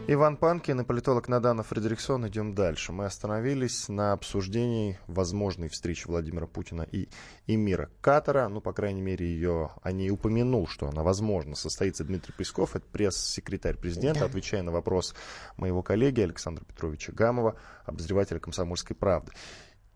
[0.10, 2.28] Иван Панкин и политолог Надана Фредериксон.
[2.28, 2.92] Идем дальше.
[2.92, 7.08] Мы остановились на обсуждении возможной встречи Владимира Путина и
[7.46, 8.50] эмира Катара.
[8.50, 12.76] Ну, по крайней мере, ее о ней упомянул, что она, возможно, состоится Дмитрий Песков.
[12.76, 14.26] Это пресс-секретарь президента, да.
[14.26, 15.16] отвечая на вопрос
[15.56, 19.32] моего коллеги Александра Петровича Гамова, обозревателя «Комсомольской правды».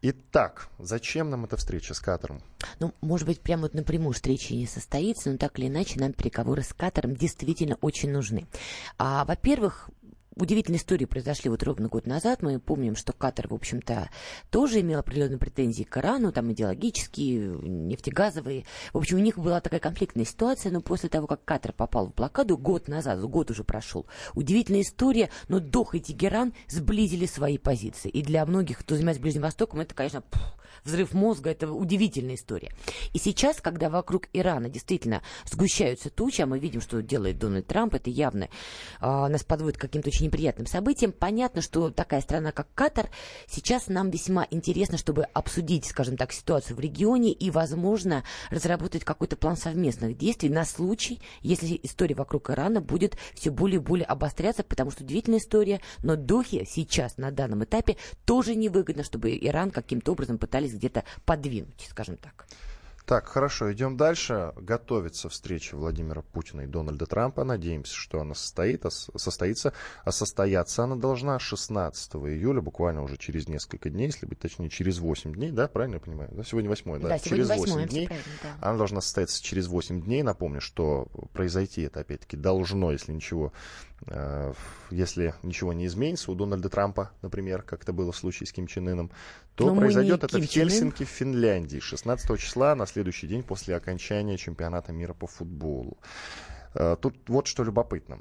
[0.04, 2.42] Итак, зачем нам эта встреча с Катаром?
[2.80, 6.64] Ну, может быть, прямо вот напрямую встреча не состоится, но так или иначе нам переговоры
[6.64, 8.48] с Катаром действительно очень нужны.
[8.98, 9.92] А, во-первых,
[10.36, 12.42] удивительные истории произошли вот ровно год назад.
[12.42, 14.10] Мы помним, что Катар, в общем-то,
[14.50, 18.66] тоже имел определенные претензии к Ирану, там идеологические, нефтегазовые.
[18.94, 22.16] В общем, у них была такая конфликтная ситуация, но после того, как Катар попал в
[22.16, 28.10] блокаду, год назад, год уже прошел, удивительная история, но Доха и Тегеран сблизили свои позиции.
[28.10, 30.24] И для многих, кто занимается Ближним Востоком, это, конечно,
[30.84, 32.72] взрыв мозга, это удивительная история.
[33.14, 37.96] И сейчас, когда вокруг Ирана действительно сгущаются тучи, а мы видим, что делает Дональд Трамп,
[37.96, 38.48] это явно э,
[39.02, 41.12] нас подводит к каким-то очень неприятным событиям.
[41.12, 43.10] Понятно, что такая страна, как Катар,
[43.48, 49.36] сейчас нам весьма интересно, чтобы обсудить, скажем так, ситуацию в регионе и, возможно, разработать какой-то
[49.36, 54.64] план совместных действий на случай, если история вокруг Ирана будет все более и более обостряться,
[54.64, 60.12] потому что удивительная история, но Дохе сейчас, на данном этапе, тоже невыгодно, чтобы Иран каким-то
[60.12, 62.48] образом пытались где-то подвинуть, скажем так.
[63.06, 64.54] Так, хорошо, идем дальше.
[64.56, 67.44] Готовится встреча Владимира Путина и Дональда Трампа.
[67.44, 69.74] Надеемся, что она состоит, состоится.
[70.04, 75.00] А состояться она должна 16 июля, буквально уже через несколько дней, если быть точнее, через
[75.00, 76.30] 8 дней, да, правильно я понимаю?
[76.32, 77.10] Да, сегодня 8, да?
[77.10, 78.10] да через 8 8 дней.
[78.44, 78.70] Да.
[78.70, 80.24] Она должна состояться через 8 дней.
[80.24, 83.52] Напомню, что произойти это, опять-таки, должно, если ничего
[84.90, 88.68] если ничего не изменится, у Дональда Трампа, например, как это было в случае с Ким
[88.68, 89.12] Чен Ыном,
[89.56, 94.38] то Но произойдет это в Хельсинки, в Финляндии, 16 числа, на следующий день после окончания
[94.38, 95.98] чемпионата мира по футболу.
[96.74, 98.20] Э, тут вот что любопытно.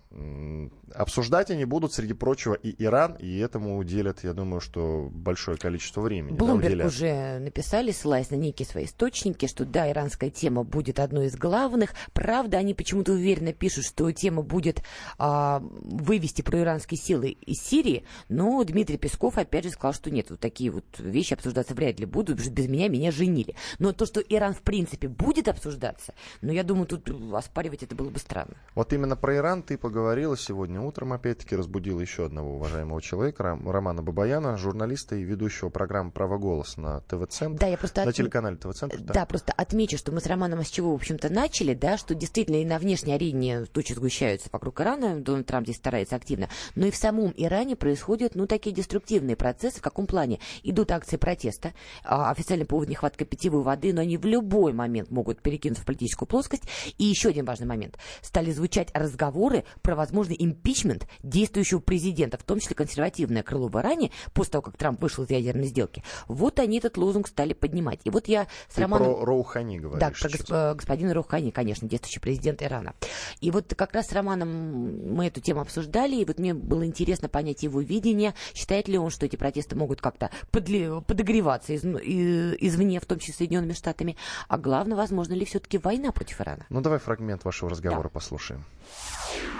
[0.94, 6.00] Обсуждать они будут, среди прочего, и Иран, и этому уделят, я думаю, что большое количество
[6.00, 6.36] времени.
[6.36, 11.26] Блумберг да, уже написали, ссылаясь на некие свои источники, что да, иранская тема будет одной
[11.26, 11.94] из главных.
[12.12, 14.82] Правда, они почему-то уверенно пишут, что тема будет
[15.18, 20.40] а, вывести проиранские силы из Сирии, но Дмитрий Песков опять же сказал, что нет, вот
[20.40, 23.54] такие вот вещи обсуждаться вряд ли будут, потому что без меня меня женили.
[23.78, 28.10] Но то, что Иран в принципе будет обсуждаться, ну, я думаю, тут оспаривать это было
[28.10, 28.39] бы странно.
[28.40, 28.56] Ирана.
[28.74, 34.02] Вот именно про Иран ты поговорила сегодня утром, опять-таки разбудила еще одного уважаемого человека, Романа
[34.02, 37.58] Бабаяна, журналиста и ведущего программы «Право голос» на ТВ-центр.
[37.58, 38.04] Да, я просто...
[38.04, 38.98] На телеканале ТВ-центр.
[39.00, 39.14] Да.
[39.14, 42.62] да, просто отмечу, что мы с Романом с чего, в общем-то, начали, да, что действительно
[42.62, 46.90] и на внешней арене тучи сгущаются вокруг Ирана, Дональд Трамп здесь старается активно, но и
[46.90, 50.38] в самом Иране происходят, ну, такие деструктивные процессы, в каком плане?
[50.62, 51.72] Идут акции протеста,
[52.04, 56.28] а, официальный повод нехватка питьевой воды, но они в любой момент могут перекинуться в политическую
[56.28, 56.64] плоскость.
[56.98, 57.98] И еще один важный момент.
[58.30, 64.12] Стали звучать разговоры про возможный импичмент действующего президента, в том числе консервативное крыло в Иране,
[64.32, 66.04] после того, как Трамп вышел из ядерной сделки.
[66.28, 67.98] Вот они этот лозунг стали поднимать.
[68.04, 69.16] И вот я с Ты Романом...
[69.16, 70.52] про Роухани говоришь Да, про госп...
[70.52, 72.94] Э, господина Роухани, конечно, действующий президент Ирана.
[73.40, 77.28] И вот как раз с Романом мы эту тему обсуждали, и вот мне было интересно
[77.28, 78.34] понять его видение.
[78.54, 81.02] Считает ли он, что эти протесты могут как-то подли...
[81.04, 81.84] подогреваться из...
[81.84, 84.16] извне, в том числе Соединенными Штатами?
[84.46, 86.64] А главное, возможно ли все-таки война против Ирана?
[86.68, 88.19] Ну, давай фрагмент вашего разговора да.
[88.20, 88.60] Послушаем.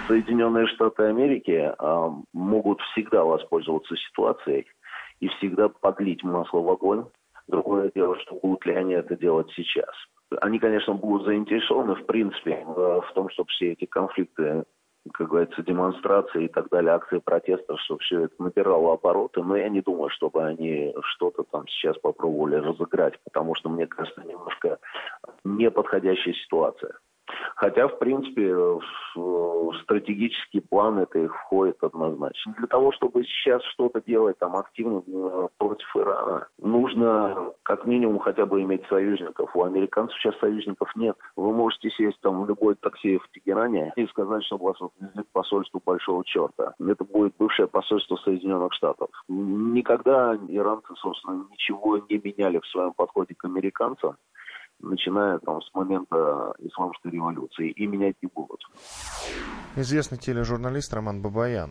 [0.07, 4.67] Соединенные Штаты Америки э, могут всегда воспользоваться ситуацией
[5.21, 7.07] и всегда подлить масло в огонь.
[7.49, 9.95] Другое дело, что будут ли они это делать сейчас.
[10.43, 14.65] Они, конечно, будут заинтересованы, в принципе, в, том, чтобы все эти конфликты
[15.15, 19.71] как говорится, демонстрации и так далее, акции протеста, чтобы все это набирало обороты, но я
[19.71, 24.79] не думаю, чтобы они что-то там сейчас попробовали разыграть, потому что, мне кажется, немножко
[25.43, 26.93] неподходящая ситуация.
[27.57, 28.55] Хотя, в принципе,
[29.15, 32.55] в стратегический план это их входит однозначно.
[32.59, 38.47] Для того, чтобы сейчас что-то делать там активно э, против Ирана, нужно как минимум хотя
[38.47, 39.55] бы иметь союзников.
[39.55, 41.17] У американцев сейчас союзников нет.
[41.37, 45.85] Вы можете сесть там в любой такси в Тегеране и сказать, что вас отвезли к
[45.85, 46.75] Большого Черта.
[46.81, 49.11] Это будет бывшее посольство Соединенных Штатов.
[49.29, 54.17] Никогда иранцы, собственно, ничего не меняли в своем подходе к американцам
[54.83, 58.61] начиная там с момента исламской революции, и менять не будут.
[59.77, 61.71] Известный тележурналист Роман Бабаян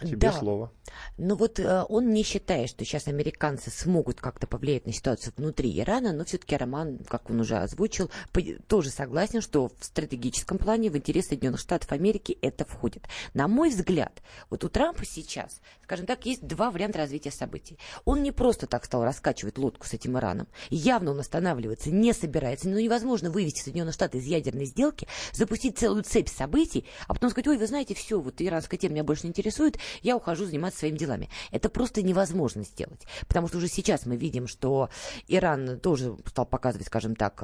[0.00, 0.32] Тебе да.
[0.32, 0.72] слово.
[1.16, 5.78] Но вот э, он не считает, что сейчас американцы смогут как-то повлиять на ситуацию внутри
[5.78, 10.90] Ирана, но все-таки Роман, как он уже озвучил, по- тоже согласен, что в стратегическом плане
[10.90, 13.06] в интерес Соединенных Штатов Америки это входит.
[13.34, 17.78] На мой взгляд, вот у Трампа сейчас, скажем так, есть два варианта развития событий.
[18.04, 20.48] Он не просто так стал раскачивать лодку с этим Ираном.
[20.70, 22.68] Явно он останавливается, не собирается.
[22.68, 27.48] Но невозможно вывести Соединенные Штаты из ядерной сделки, запустить целую цепь событий, а потом сказать,
[27.48, 30.96] ой, вы знаете, все, вот иранская тема меня больше не интересует, я ухожу заниматься своими
[30.96, 31.28] делами.
[31.50, 33.06] Это просто невозможно сделать.
[33.26, 34.88] Потому что уже сейчас мы видим, что
[35.28, 37.42] Иран тоже стал показывать, скажем так,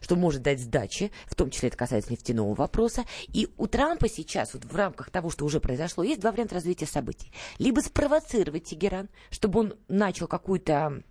[0.00, 3.04] что может дать сдачи, в том числе это касается нефтяного вопроса.
[3.28, 6.86] И у Трампа сейчас, вот в рамках того, что уже произошло, есть два варианта развития
[6.86, 7.32] событий.
[7.58, 11.02] Либо спровоцировать Тегеран, чтобы он начал какую-то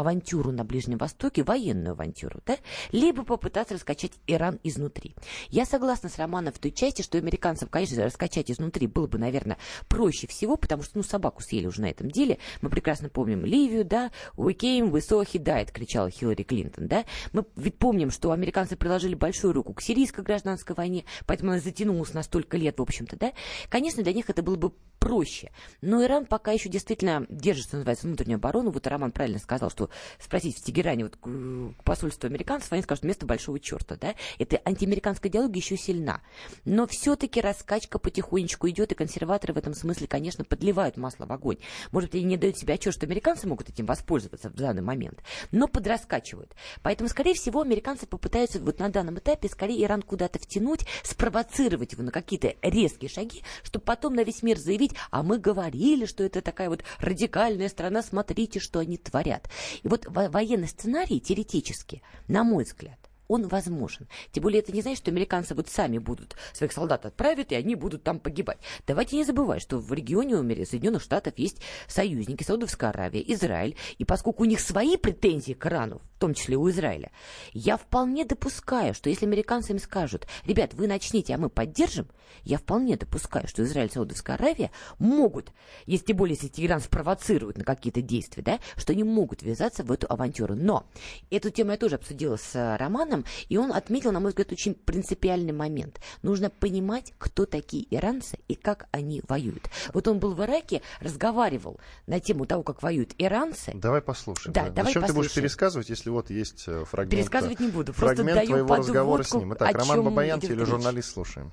[0.00, 2.56] авантюру на Ближнем Востоке, военную авантюру, да,
[2.92, 5.14] либо попытаться раскачать Иран изнутри.
[5.48, 9.58] Я согласна с Романом в той части, что американцам, конечно, раскачать изнутри было бы, наверное,
[9.88, 12.38] проще всего, потому что, ну, собаку съели уже на этом деле.
[12.60, 17.04] Мы прекрасно помним Ливию, да, «We came, we saw, he died», кричала Хиллари Клинтон, да.
[17.32, 22.14] Мы ведь помним, что американцы приложили большую руку к сирийской гражданской войне, поэтому она затянулась
[22.14, 23.32] на столько лет, в общем-то, да.
[23.68, 25.50] Конечно, для них это было бы проще.
[25.80, 28.70] Но Иран пока еще действительно держит, что называется, внутреннюю оборону.
[28.70, 33.26] Вот Роман правильно сказал, что спросить в Тегеране вот, к посольству американцев, они скажут, место
[33.26, 33.96] большого черта.
[33.96, 34.14] Да?
[34.38, 36.20] Это антиамериканская идеология еще сильна.
[36.64, 41.58] Но все-таки раскачка потихонечку идет, и консерваторы в этом смысле, конечно, подливают масло в огонь.
[41.92, 45.22] Может быть, они не дают себе отчет, что американцы могут этим воспользоваться в данный момент,
[45.52, 46.54] но подраскачивают.
[46.82, 52.02] Поэтому, скорее всего, американцы попытаются вот на данном этапе скорее Иран куда-то втянуть, спровоцировать его
[52.02, 56.40] на какие-то резкие шаги, чтобы потом на весь мир заявить, а мы говорили, что это
[56.40, 59.48] такая вот радикальная страна, смотрите, что они творят.
[59.82, 62.99] И вот военный сценарий теоретически, на мой взгляд,
[63.30, 64.08] он возможен.
[64.32, 67.76] Тем более это не значит, что американцы вот сами будут своих солдат отправить, и они
[67.76, 68.58] будут там погибать.
[68.88, 73.76] Давайте не забывать, что в регионе у Соединенных Штатов есть союзники, Саудовская Аравия, Израиль.
[73.98, 77.12] И поскольку у них свои претензии к Ирану, в том числе у Израиля,
[77.52, 82.08] я вполне допускаю, что если американцы им скажут, ребят, вы начните, а мы поддержим,
[82.42, 85.52] я вполне допускаю, что Израиль и Саудовская Аравия могут,
[85.86, 89.92] если тем более, если Тегеран спровоцирует на какие-то действия, да, что они могут ввязаться в
[89.92, 90.54] эту авантюру.
[90.54, 90.86] Но
[91.30, 94.74] эту тему я тоже обсудила с Романом, Ираном, и он отметил, на мой взгляд, очень
[94.74, 96.00] принципиальный момент.
[96.22, 99.68] Нужно понимать, кто такие иранцы и как они воюют.
[99.92, 103.72] Вот он был в Ираке, разговаривал на тему того, как воюют иранцы.
[103.74, 104.52] Давай послушаем.
[104.52, 104.70] Да, да.
[104.70, 105.06] давай Зачем послушаем.
[105.06, 107.10] ты будешь пересказывать, если вот есть э, фрагмент?
[107.10, 109.54] Пересказывать не буду, просто фрагмент даю твоего разговора с ним.
[109.54, 111.50] Итак, Роман Бабаян, идет тележурналист, слушаем.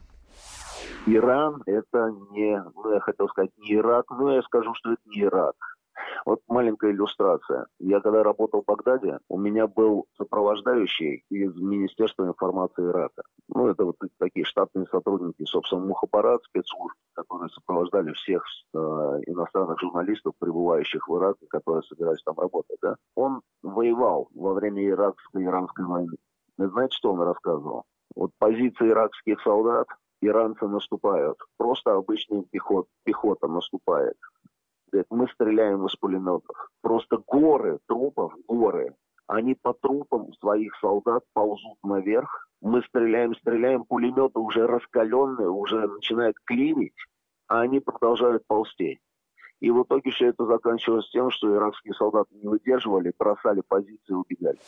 [1.05, 5.21] Иран это не, ну я хотел сказать не Ирак, но я скажу, что это не
[5.21, 5.55] Ирак.
[6.25, 7.67] Вот маленькая иллюстрация.
[7.79, 13.23] Я когда работал в Багдаде, у меня был сопровождающий из Министерства информации Ирака.
[13.49, 18.77] Ну, это вот такие штатные сотрудники, собственно, мухаппарат, спецслужб, которые сопровождали всех э,
[19.27, 22.77] иностранных журналистов, прибывающих в Ирак, которые собирались там работать.
[22.81, 22.95] Да?
[23.15, 26.17] Он воевал во время иракско-иранской войны.
[26.57, 27.83] Вы знаете, что он рассказывал?
[28.15, 29.87] Вот позиции иракских солдат,
[30.21, 31.37] иранцы наступают.
[31.57, 34.17] Просто обычный пехот, пехота наступает.
[34.91, 36.69] Говорит, мы стреляем из пулеметов.
[36.81, 38.95] Просто горы трупов, горы.
[39.27, 42.47] Они по трупам своих солдат ползут наверх.
[42.61, 46.95] Мы стреляем, стреляем, пулеметы уже раскаленные, уже начинают клинить,
[47.47, 48.99] а они продолжают ползти.
[49.59, 54.13] И в итоге все это заканчивалось тем, что иракские солдаты не выдерживали, бросали позиции и
[54.13, 54.59] убегали.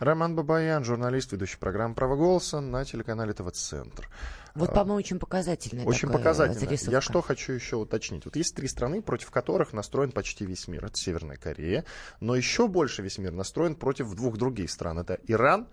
[0.00, 4.08] Роман Бабаян, журналист, ведущий программы «Право голоса» на телеканале ТВ-центр.
[4.54, 6.78] Вот, а, по-моему, очень показательная Очень показательная.
[6.90, 8.24] Я что хочу еще уточнить.
[8.24, 10.84] Вот есть три страны, против которых настроен почти весь мир.
[10.84, 11.84] Это Северная Корея.
[12.20, 14.98] Но еще больше весь мир настроен против двух других стран.
[15.00, 15.68] Это Иран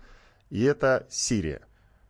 [0.50, 1.62] и это Сирия.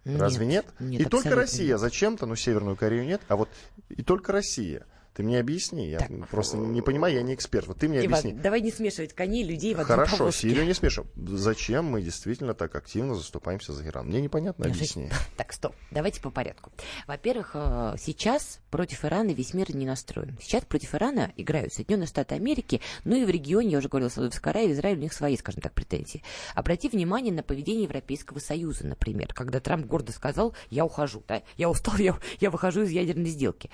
[0.04, 0.66] Разве нет?
[0.80, 0.90] нет?
[0.90, 1.80] нет и только Россия нет.
[1.80, 3.48] зачем-то, ну, Северную Корею нет, а вот
[3.88, 4.84] и только Россия.
[5.14, 6.28] Ты мне объясни, я так.
[6.28, 7.66] просто не понимаю, я не эксперт.
[7.66, 8.32] Вот ты мне Иван, объясни.
[8.32, 10.48] давай не смешивать коней, людей в одной Хорошо, повозке.
[10.48, 11.10] Сирию не смешиваем.
[11.36, 14.06] Зачем мы действительно так активно заступаемся за Иран?
[14.06, 15.10] Мне непонятно, объясни.
[15.36, 16.72] Так, стоп, давайте по порядку.
[17.06, 20.38] Во-первых, э, сейчас против Ирана весь мир не настроен.
[20.40, 24.52] Сейчас против Ирана играют Соединенные Штаты Америки, ну и в регионе, я уже говорила, Саудовская
[24.52, 26.22] Аравия, Израиль, у них свои, скажем так, претензии.
[26.54, 31.68] Обрати внимание на поведение Европейского Союза, например, когда Трамп гордо сказал, я ухожу, да, я
[31.68, 33.70] устал, я, я выхожу из ядерной сделки.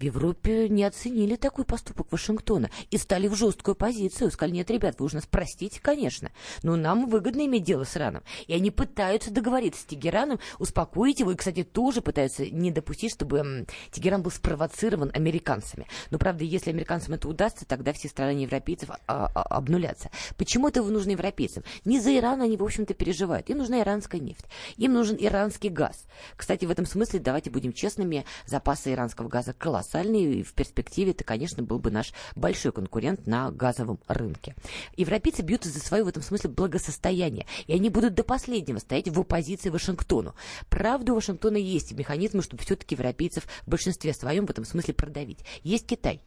[0.00, 4.30] В Европе не оценили такой поступок Вашингтона и стали в жесткую позицию.
[4.30, 6.32] Сказали, нет, ребят, вы уж нас простите, конечно,
[6.62, 8.22] но нам выгодно иметь дело с Ираном.
[8.46, 13.66] И они пытаются договориться с Тегераном, успокоить его, и, кстати, тоже пытаются не допустить, чтобы
[13.90, 15.86] Тегеран был спровоцирован американцами.
[16.10, 20.10] Но, правда, если американцам это удастся, тогда все страдания европейцев а, а, обнулятся.
[20.38, 21.62] Почему это нужно европейцам?
[21.84, 23.50] Не за Иран они, в общем-то, переживают.
[23.50, 24.46] Им нужна иранская нефть,
[24.78, 26.06] им нужен иранский газ.
[26.36, 31.12] Кстати, в этом смысле, давайте будем честными, запасы иранского газа колоссальные колоссальный, и в перспективе
[31.12, 34.54] это, конечно, был бы наш большой конкурент на газовом рынке.
[34.96, 39.20] Европейцы бьются за свое в этом смысле благосостояние, и они будут до последнего стоять в
[39.20, 40.34] оппозиции Вашингтону.
[40.68, 45.40] Правда, у Вашингтона есть механизмы, чтобы все-таки европейцев в большинстве своем в этом смысле продавить.
[45.62, 46.20] Есть Китай.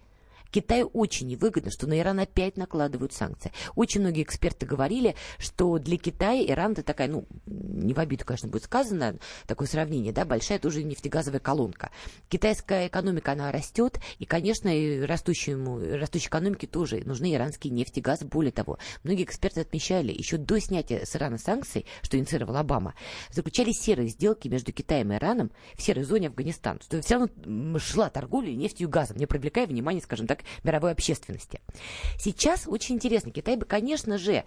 [0.53, 3.51] Китаю очень невыгодно, что на Иран опять накладывают санкции.
[3.75, 8.49] Очень многие эксперты говорили, что для Китая Иран это такая, ну, не в обиду, конечно,
[8.49, 11.89] будет сказано, такое сравнение, да, большая тоже нефтегазовая колонка.
[12.29, 14.71] Китайская экономика, она растет, и, конечно,
[15.07, 18.21] растущему, растущей экономике тоже нужны иранские нефть и газ.
[18.21, 22.93] Более того, многие эксперты отмечали, еще до снятия с Ирана санкций, что инициировал Обама,
[23.31, 26.77] заключались серые сделки между Китаем и Ираном в серой зоне Афганистана.
[26.87, 30.91] То есть все равно шла торговля нефтью и газом, не привлекая внимания, скажем так, мировой
[30.91, 31.61] общественности.
[32.17, 33.31] Сейчас очень интересно.
[33.31, 34.43] Китай бы, конечно же,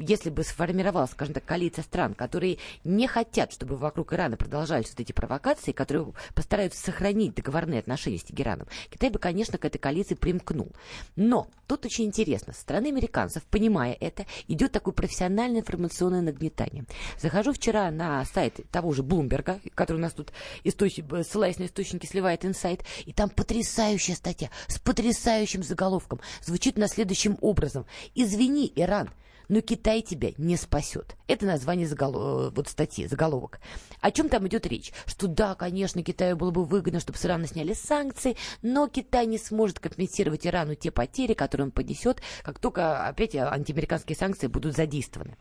[0.00, 5.00] если бы сформировалась, скажем так, коалиция стран, которые не хотят, чтобы вокруг Ирана продолжались вот
[5.00, 10.14] эти провокации, которые постараются сохранить договорные отношения с Тегераном, Китай бы, конечно, к этой коалиции
[10.14, 10.72] примкнул.
[11.16, 12.52] Но тут очень интересно.
[12.52, 16.84] Со стороны американцев, понимая это, идет такое профессиональное информационное нагнетание.
[17.20, 20.32] Захожу вчера на сайт того же Блумберга, который у нас тут,
[20.64, 21.00] источ...
[21.22, 24.78] ссылаясь на источники, сливает инсайт, и там потрясающая статья с
[25.24, 26.20] потрясающим заголовком.
[26.42, 27.86] Звучит на следующим образом.
[28.14, 29.10] «Извини, Иран,
[29.48, 31.16] но Китай тебя не спасет.
[31.28, 32.52] Это название заголов...
[32.54, 33.60] вот статьи, заголовок.
[34.00, 34.92] О чем там идет речь?
[35.06, 39.38] Что да, конечно, Китаю было бы выгодно, чтобы с Ирана сняли санкции, но Китай не
[39.38, 45.36] сможет компенсировать Ирану те потери, которые он понесет, как только опять антиамериканские санкции будут задействованы.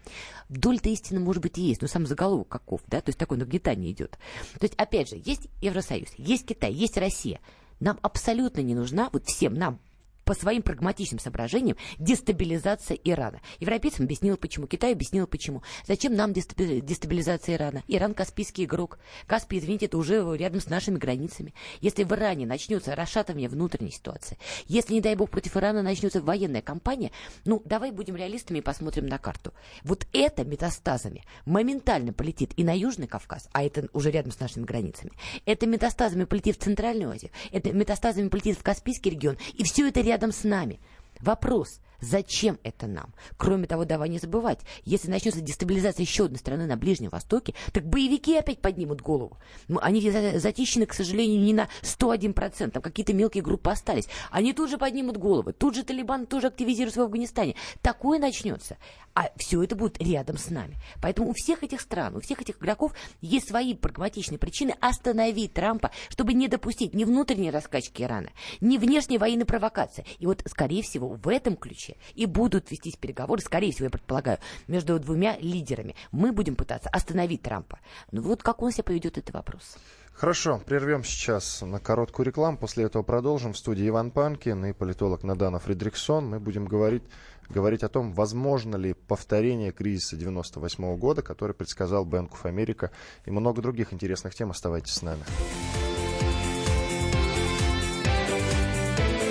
[0.49, 3.91] Доль-то истины, может быть, и есть, но сам заголовок каков, да, то есть такое нагнетание
[3.91, 4.11] идет.
[4.59, 7.39] То есть, опять же, есть Евросоюз, есть Китай, есть Россия.
[7.83, 9.77] Нам абсолютно не нужна, вот всем нам,
[10.25, 13.41] по своим прагматичным соображениям дестабилизация Ирана.
[13.59, 15.61] Европейцам объяснил почему, Китай объяснил почему.
[15.85, 17.83] Зачем нам дестабилизация Ирана?
[17.87, 18.99] Иран Каспийский игрок.
[19.27, 21.53] Каспий, извините, это уже рядом с нашими границами.
[21.81, 26.61] Если в Иране начнется расшатывание внутренней ситуации, если, не дай бог, против Ирана начнется военная
[26.61, 27.11] кампания,
[27.45, 29.53] ну, давай будем реалистами и посмотрим на карту.
[29.83, 34.63] Вот это метастазами моментально полетит и на Южный Кавказ, а это уже рядом с нашими
[34.63, 35.11] границами.
[35.45, 40.01] Это метастазами полетит в Центральную Азию, это метастазами полетит в Каспийский регион, и все это
[40.01, 40.79] рядом рядом с нами.
[41.21, 43.13] Вопрос, Зачем это нам?
[43.37, 47.85] Кроме того, давай не забывать, если начнется дестабилизация еще одной страны на Ближнем Востоке, так
[47.85, 49.37] боевики опять поднимут голову.
[49.69, 54.09] Ну, они затищены, к сожалению, не на 101%, там какие-то мелкие группы остались.
[54.31, 57.55] Они тут же поднимут головы, тут же Талибан тоже активизируется в Афганистане.
[57.81, 58.77] Такое начнется.
[59.15, 60.75] А все это будет рядом с нами.
[61.01, 65.91] Поэтому у всех этих стран, у всех этих игроков есть свои прагматичные причины остановить Трампа,
[66.09, 70.03] чтобы не допустить ни внутренней раскачки Ирана, ни внешней военной провокации.
[70.19, 74.39] И вот, скорее всего, в этом ключе и будут вестись переговоры, скорее всего, я предполагаю,
[74.67, 75.95] между двумя лидерами.
[76.11, 77.79] Мы будем пытаться остановить Трампа.
[78.11, 79.77] Ну вот как он себя поведет, это вопрос.
[80.13, 82.57] Хорошо, прервем сейчас на короткую рекламу.
[82.57, 83.53] После этого продолжим.
[83.53, 86.29] В студии Иван Панкин и политолог Надана Фридриксон.
[86.29, 87.03] Мы будем говорить
[87.49, 92.89] говорить о том, возможно ли повторение кризиса 98 года, который предсказал Bank of America,
[93.25, 94.51] и много других интересных тем.
[94.51, 95.23] Оставайтесь с нами.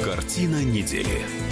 [0.05, 1.52] Картина недели.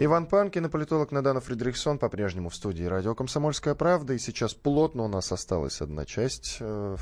[0.00, 4.14] Иван Панкин и политолог Надана Фредериксон по-прежнему в студии радио «Комсомольская правда».
[4.14, 6.96] И сейчас плотно у нас осталась одна часть э,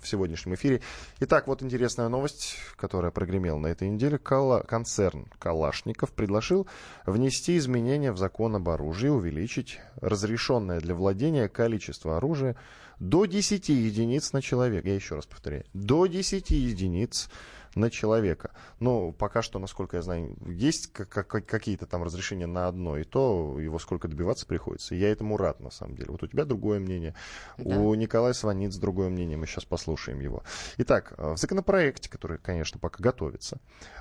[0.00, 0.80] в сегодняшнем эфире.
[1.20, 4.16] Итак, вот интересная новость, которая прогремела на этой неделе.
[4.16, 6.66] Кала- концерн «Калашников» предложил
[7.04, 12.56] внести изменения в закон об оружии, увеличить разрешенное для владения количество оружия
[12.98, 14.88] до 10 единиц на человека.
[14.88, 15.64] Я еще раз повторяю.
[15.74, 17.28] До 10 единиц
[17.74, 18.50] на человека.
[18.80, 23.78] Но пока что, насколько я знаю, есть какие-то там разрешения на одно, и то его
[23.78, 24.94] сколько добиваться приходится.
[24.94, 26.10] И я этому рад, на самом деле.
[26.10, 27.14] Вот у тебя другое мнение,
[27.58, 27.78] да.
[27.78, 30.42] у Николая Сванидзе другое мнение, мы сейчас послушаем его.
[30.78, 33.58] Итак, в законопроекте, который, конечно, пока готовится,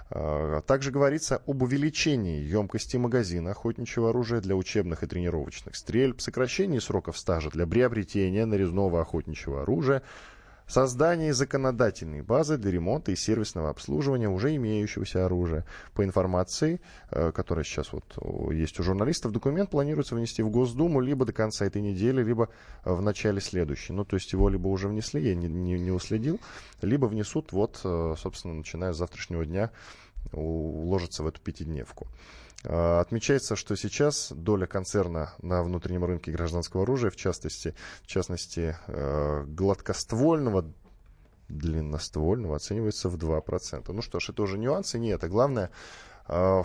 [0.10, 6.80] а, также говорится об увеличении емкости магазина охотничьего оружия для учебных и тренировочных стрельб, сокращении
[6.80, 10.04] сроков стажа для приобретения нарезного охотничьего оружия,
[10.72, 15.66] Создание законодательной базы для ремонта и сервисного обслуживания уже имеющегося оружия.
[15.94, 18.06] По информации, э, которая сейчас вот
[18.54, 22.48] есть у журналистов, документ планируется внести в Госдуму либо до конца этой недели, либо
[22.86, 23.92] э, в начале следующей.
[23.92, 26.40] Ну, то есть его либо уже внесли, я не, не, не уследил,
[26.82, 29.72] либо внесут вот, э, собственно, начиная с завтрашнего дня
[30.32, 32.08] уложится в эту пятидневку.
[32.64, 38.76] А, отмечается, что сейчас доля концерна на внутреннем рынке гражданского оружия, в частности, в частности
[38.88, 40.72] э, гладкоствольного,
[41.50, 43.92] длинноствольного, оценивается в 2%.
[43.92, 45.00] Ну что ж, это уже нюансы.
[45.00, 45.72] Нет, а главное,
[46.28, 46.64] э,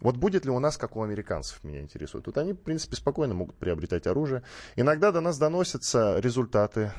[0.00, 2.24] вот будет ли у нас, как у американцев, меня интересует.
[2.24, 4.42] Тут они, в принципе, спокойно могут приобретать оружие.
[4.76, 6.92] Иногда до нас доносятся результаты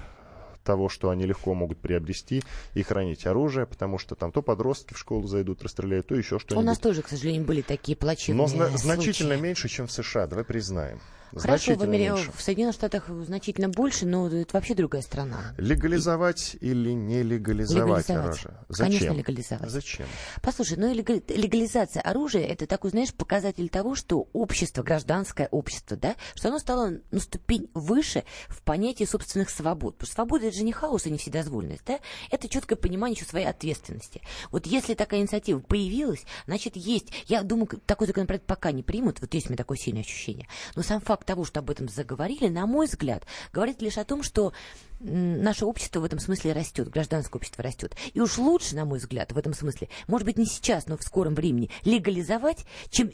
[0.63, 2.43] того, что они легко могут приобрести
[2.73, 6.63] и хранить оружие, потому что там то подростки в школу зайдут, расстреляют, то еще что-нибудь.
[6.63, 10.27] У нас тоже, к сожалению, были такие плачевные Но зна- значительно меньше, чем в США,
[10.27, 10.99] давай признаем.
[11.35, 15.53] Хорошо, в, Америке, в Соединенных Штатах значительно больше, но это вообще другая страна.
[15.57, 16.67] Легализовать и...
[16.67, 18.25] или не легализовать, легализовать.
[18.25, 18.53] оружие?
[18.69, 18.99] Зачем?
[18.99, 19.69] Конечно, легализовать.
[19.69, 20.07] Зачем?
[20.41, 26.49] Послушай, ну легализация оружия это такой, знаешь, показатель того, что общество, гражданское общество, да, что
[26.49, 29.95] оно стало на ступень выше в понятии собственных свобод.
[29.95, 33.25] Потому что свобода это же не хаос и не вседозволенность, да, это четкое понимание еще
[33.25, 34.21] своей ответственности.
[34.51, 37.11] Вот если такая инициатива появилась, значит есть.
[37.27, 40.47] Я думаю, такой законопроект пока не примут, вот есть у меня такое сильное ощущение.
[40.75, 44.03] Но сам факт факт того, что об этом заговорили, на мой взгляд, говорит лишь о
[44.03, 44.53] том, что
[44.99, 47.95] наше общество в этом смысле растет, гражданское общество растет.
[48.13, 51.03] И уж лучше, на мой взгляд, в этом смысле, может быть, не сейчас, но в
[51.03, 53.11] скором времени, легализовать, чем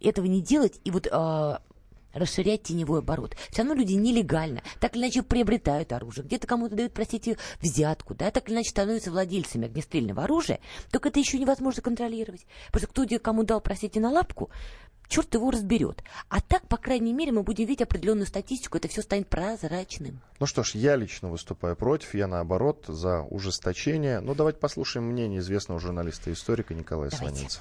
[0.00, 1.62] этого не делать и вот а,
[2.12, 3.36] расширять теневой оборот.
[3.50, 8.30] Все равно люди нелегально, так или иначе приобретают оружие, где-то кому-то дают, простите, взятку, да,
[8.30, 10.60] так или иначе становятся владельцами огнестрельного оружия,
[10.90, 12.46] только это еще невозможно контролировать.
[12.66, 14.50] Потому что кто кому дал, простите, на лапку,
[15.10, 16.02] черт его разберет.
[16.30, 20.20] А так, по крайней мере, мы будем видеть определенную статистику, это все станет прозрачным.
[20.38, 24.20] Ну что ж, я лично выступаю против, я наоборот за ужесточение.
[24.20, 27.60] Ну давайте послушаем мнение известного журналиста и историка Николая давайте.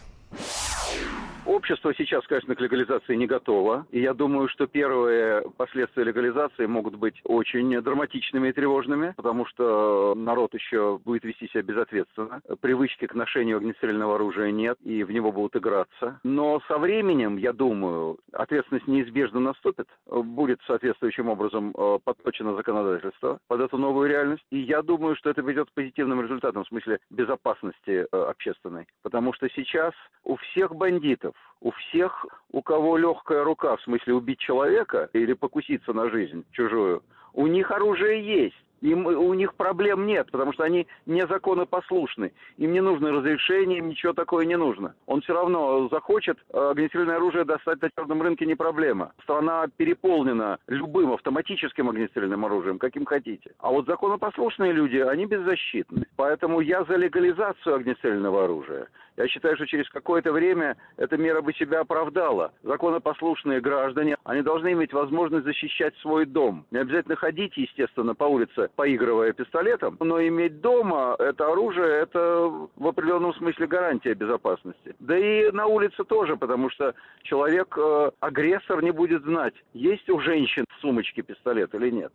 [1.69, 3.85] Общество сейчас, конечно, к легализации не готово.
[3.91, 10.15] И я думаю, что первые последствия легализации могут быть очень драматичными и тревожными, потому что
[10.17, 12.41] народ еще будет вести себя безответственно.
[12.59, 16.19] Привычки к ношению огнестрельного оружия нет, и в него будут играться.
[16.23, 19.87] Но со временем, я думаю, ответственность неизбежно наступит.
[20.07, 24.43] Будет соответствующим образом э, подточено законодательство под эту новую реальность.
[24.49, 28.87] И я думаю, что это ведет к позитивным результатам в смысле безопасности э, общественной.
[29.03, 29.93] Потому что сейчас
[30.23, 35.93] у всех бандитов у всех, у кого легкая рука, в смысле убить человека или покуситься
[35.93, 37.03] на жизнь чужую,
[37.33, 38.55] у них оружие есть.
[38.81, 42.31] Им, у них проблем нет, потому что они не законопослушны.
[42.57, 44.95] Им не нужно разрешение, им ничего такое не нужно.
[45.05, 49.13] Он все равно захочет э, огнестрельное оружие достать на черном рынке не проблема.
[49.23, 53.51] Страна переполнена любым автоматическим огнестрельным оружием, каким хотите.
[53.59, 56.05] А вот законопослушные люди, они беззащитны.
[56.15, 58.87] Поэтому я за легализацию огнестрельного оружия.
[59.19, 62.53] Я считаю, что через какое-то время эта мера бы себя оправдала.
[62.63, 66.65] Законопослушные граждане, они должны иметь возможность защищать свой дом.
[66.71, 72.87] Не обязательно ходить, естественно, по улице, поигрывая пистолетом, но иметь дома это оружие, это в
[72.87, 74.95] определенном смысле гарантия безопасности.
[74.99, 76.93] Да и на улице тоже, потому что
[77.23, 82.11] человек, э, агрессор не будет знать, есть у женщин в сумочке пистолет или нет.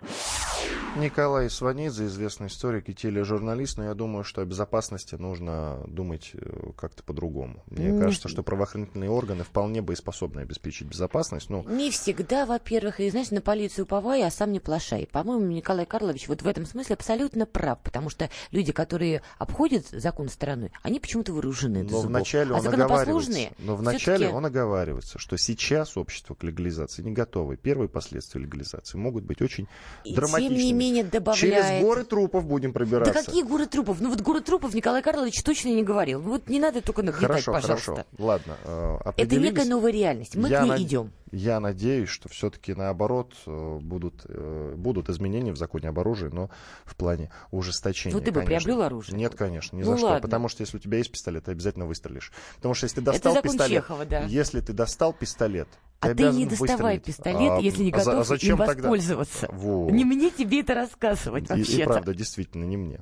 [0.97, 6.71] Николай Сванидзе, известный историк и тележурналист, но я думаю, что о безопасности нужно думать э,
[6.77, 7.65] как-то по-другому.
[7.67, 8.01] Мне не...
[8.01, 11.51] кажется, что правоохранительные органы вполне бы и способны обеспечить безопасность.
[11.51, 11.65] Но...
[11.65, 15.09] Не всегда, во-первых, и, знаешь, на полицию уповай, а сам не плашай.
[15.11, 20.29] По-моему, Николай Карлович вот в этом смысле абсолютно прав, потому что люди, которые обходят закон
[20.29, 25.97] стороной, они почему-то вооружены но вначале а он оговаривается, но вначале он оговаривается, что сейчас
[25.97, 27.57] общество к легализации не готово.
[27.57, 29.67] Первые последствия легализации могут быть очень
[30.05, 30.84] и драматичными.
[30.85, 31.41] Менее добавляет...
[31.41, 33.13] Через горы трупов будем пробираться.
[33.13, 34.01] Да какие горы трупов?
[34.01, 36.21] Ну вот горы трупов Николай Карлович точно не говорил.
[36.23, 37.91] Ну вот не надо только нагнетать, хорошо, пожалуйста.
[37.93, 38.57] Хорошо, ладно.
[38.65, 40.37] Э, Это некая новая реальность.
[40.37, 40.81] Мы я к ней над...
[40.81, 41.13] идем.
[41.35, 46.49] Я надеюсь, что все-таки наоборот э, будут, э, будут изменения в законе об оружии, но
[46.85, 48.17] в плане ужесточения.
[48.17, 48.67] Ну ты бы конечно.
[48.67, 49.19] приобрел оружие?
[49.19, 50.19] Нет, конечно, ни ну, за ладно.
[50.19, 50.23] что.
[50.23, 52.33] Потому что если у тебя есть пистолет, ты обязательно выстрелишь.
[52.57, 54.23] Потому что если ты достал пистолет, Чехова, да.
[54.23, 55.69] если ты достал пистолет,
[56.01, 57.05] а ты не доставай выстрелить.
[57.05, 58.83] пистолет, а, если не а, готов а зачем им тогда?
[58.83, 59.49] воспользоваться.
[59.51, 59.91] Вот.
[59.91, 61.83] Не мне тебе это рассказывать И, вообще-то.
[61.83, 63.01] и правда, действительно, не мне.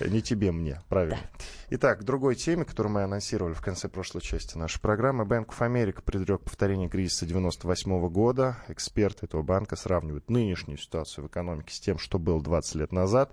[0.00, 0.80] Не тебе, мне.
[0.88, 1.18] Правильно.
[1.20, 1.44] Да.
[1.70, 5.24] Итак, к другой теме, которую мы анонсировали в конце прошлой части нашей программы.
[5.24, 8.58] Bank of America предрек повторение кризиса 98 года.
[8.68, 13.32] Эксперты этого банка сравнивают нынешнюю ситуацию в экономике с тем, что было 20 лет назад.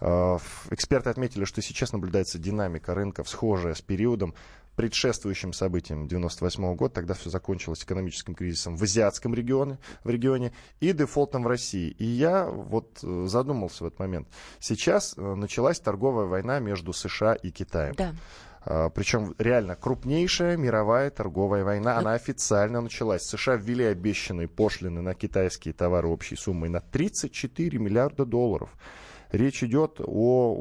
[0.00, 0.38] Э,
[0.70, 4.34] Эксперты отметили, что сейчас наблюдается динамика рынков, схожая с периодом,
[4.76, 6.94] предшествующим событиям 98 года.
[6.94, 11.90] Тогда все закончилось экономическим кризисом в азиатском регионе, в регионе и дефолтом в России.
[11.90, 14.28] И я вот э, задумался в этот момент.
[14.58, 17.94] Сейчас э, началась торговая война между США и Китаем.
[17.94, 18.14] Да.
[18.64, 23.22] Uh, причем реально крупнейшая мировая торговая война, она официально началась.
[23.22, 28.76] США ввели обещанные пошлины на китайские товары общей суммой на 34 миллиарда долларов.
[29.32, 30.54] Речь идет о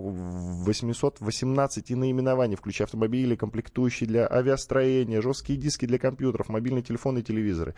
[0.66, 7.74] 818 наименований, включая автомобили, комплектующие для авиастроения, жесткие диски для компьютеров, мобильные телефоны и телевизоры.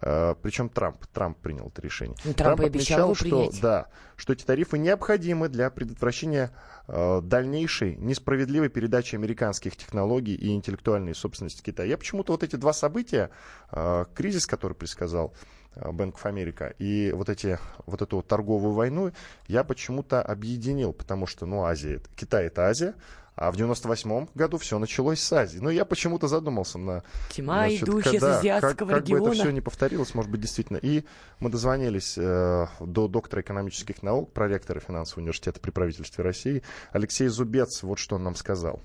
[0.00, 2.16] А, Причем Трамп, Трамп принял это решение.
[2.24, 3.60] Ну, Трамп, Трамп отмечал, что, принять.
[3.60, 6.52] да, что эти тарифы необходимы для предотвращения
[6.86, 11.88] э, дальнейшей несправедливой передачи американских технологий и интеллектуальной собственности Китая.
[11.88, 13.30] Я почему-то вот эти два события,
[13.72, 15.34] э, кризис, который предсказал
[15.76, 16.74] Bank of America.
[16.78, 19.12] И вот, эти, вот эту торговую войну
[19.46, 22.94] я почему-то объединил, потому что, ну, Азия, Китай это Азия,
[23.38, 25.58] а в 98 году все началось с Азии.
[25.60, 27.04] Ну, я почему-то задумался на...
[27.30, 29.22] Тьма, значит, идущая когда, с азиатского как, как региона.
[29.22, 30.78] бы это все не повторилось, может быть, действительно.
[30.78, 31.04] И
[31.38, 36.64] мы дозвонились э, до доктора экономических наук, проректора финансового университета при правительстве России.
[36.90, 38.80] Алексей Зубец, вот что он нам сказал.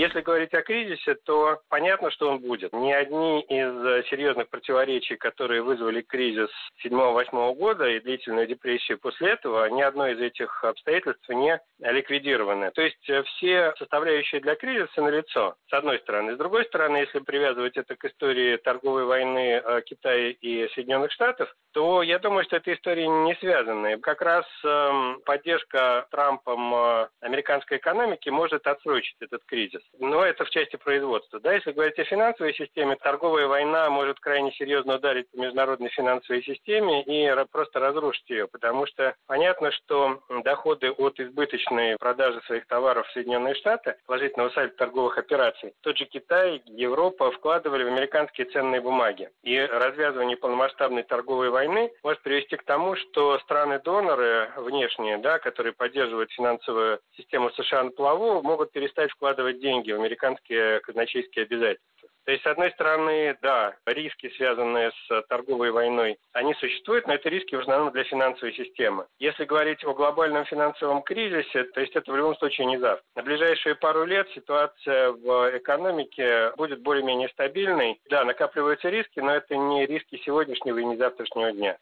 [0.00, 2.72] Если говорить о кризисе, то понятно, что он будет.
[2.72, 6.48] Ни одни из серьезных противоречий, которые вызвали кризис
[6.82, 12.70] 7-8 года и длительную депрессию после этого, ни одно из этих обстоятельств не ликвидировано.
[12.70, 16.32] То есть все составляющие для кризиса налицо, с одной стороны.
[16.34, 22.02] С другой стороны, если привязывать это к истории торговой войны Китая и Соединенных Штатов, то
[22.02, 23.98] я думаю, что эта история не связаны.
[23.98, 29.82] Как раз э, поддержка Трампом э, американской экономики может отсрочить этот кризис.
[29.98, 31.40] Но это в части производства.
[31.40, 36.42] Да, если говорить о финансовой системе, торговая война может крайне серьезно ударить по международной финансовой
[36.42, 43.06] системе и просто разрушить ее, потому что понятно, что доходы от избыточной продажи своих товаров
[43.08, 48.80] в Соединенные Штаты, положительного сальда торговых операций, тот же Китай, Европа вкладывали в американские ценные
[48.80, 49.30] бумаги.
[49.42, 56.30] И развязывание полномасштабной торговой войны может привести к тому, что страны-доноры внешние, да, которые поддерживают
[56.32, 62.08] финансовую систему США на плаву, могут перестать вкладывать деньги в американские казначейские обязательства.
[62.24, 67.28] То есть, с одной стороны, да, риски, связанные с торговой войной, они существуют, но это
[67.28, 69.06] риски в основном для финансовой системы.
[69.18, 73.02] Если говорить о глобальном финансовом кризисе, то есть это в любом случае не завтра.
[73.16, 77.98] На ближайшие пару лет ситуация в экономике будет более-менее стабильной.
[78.10, 81.76] Да, накапливаются риски, но это не риски сегодняшнего и не завтрашнего дня.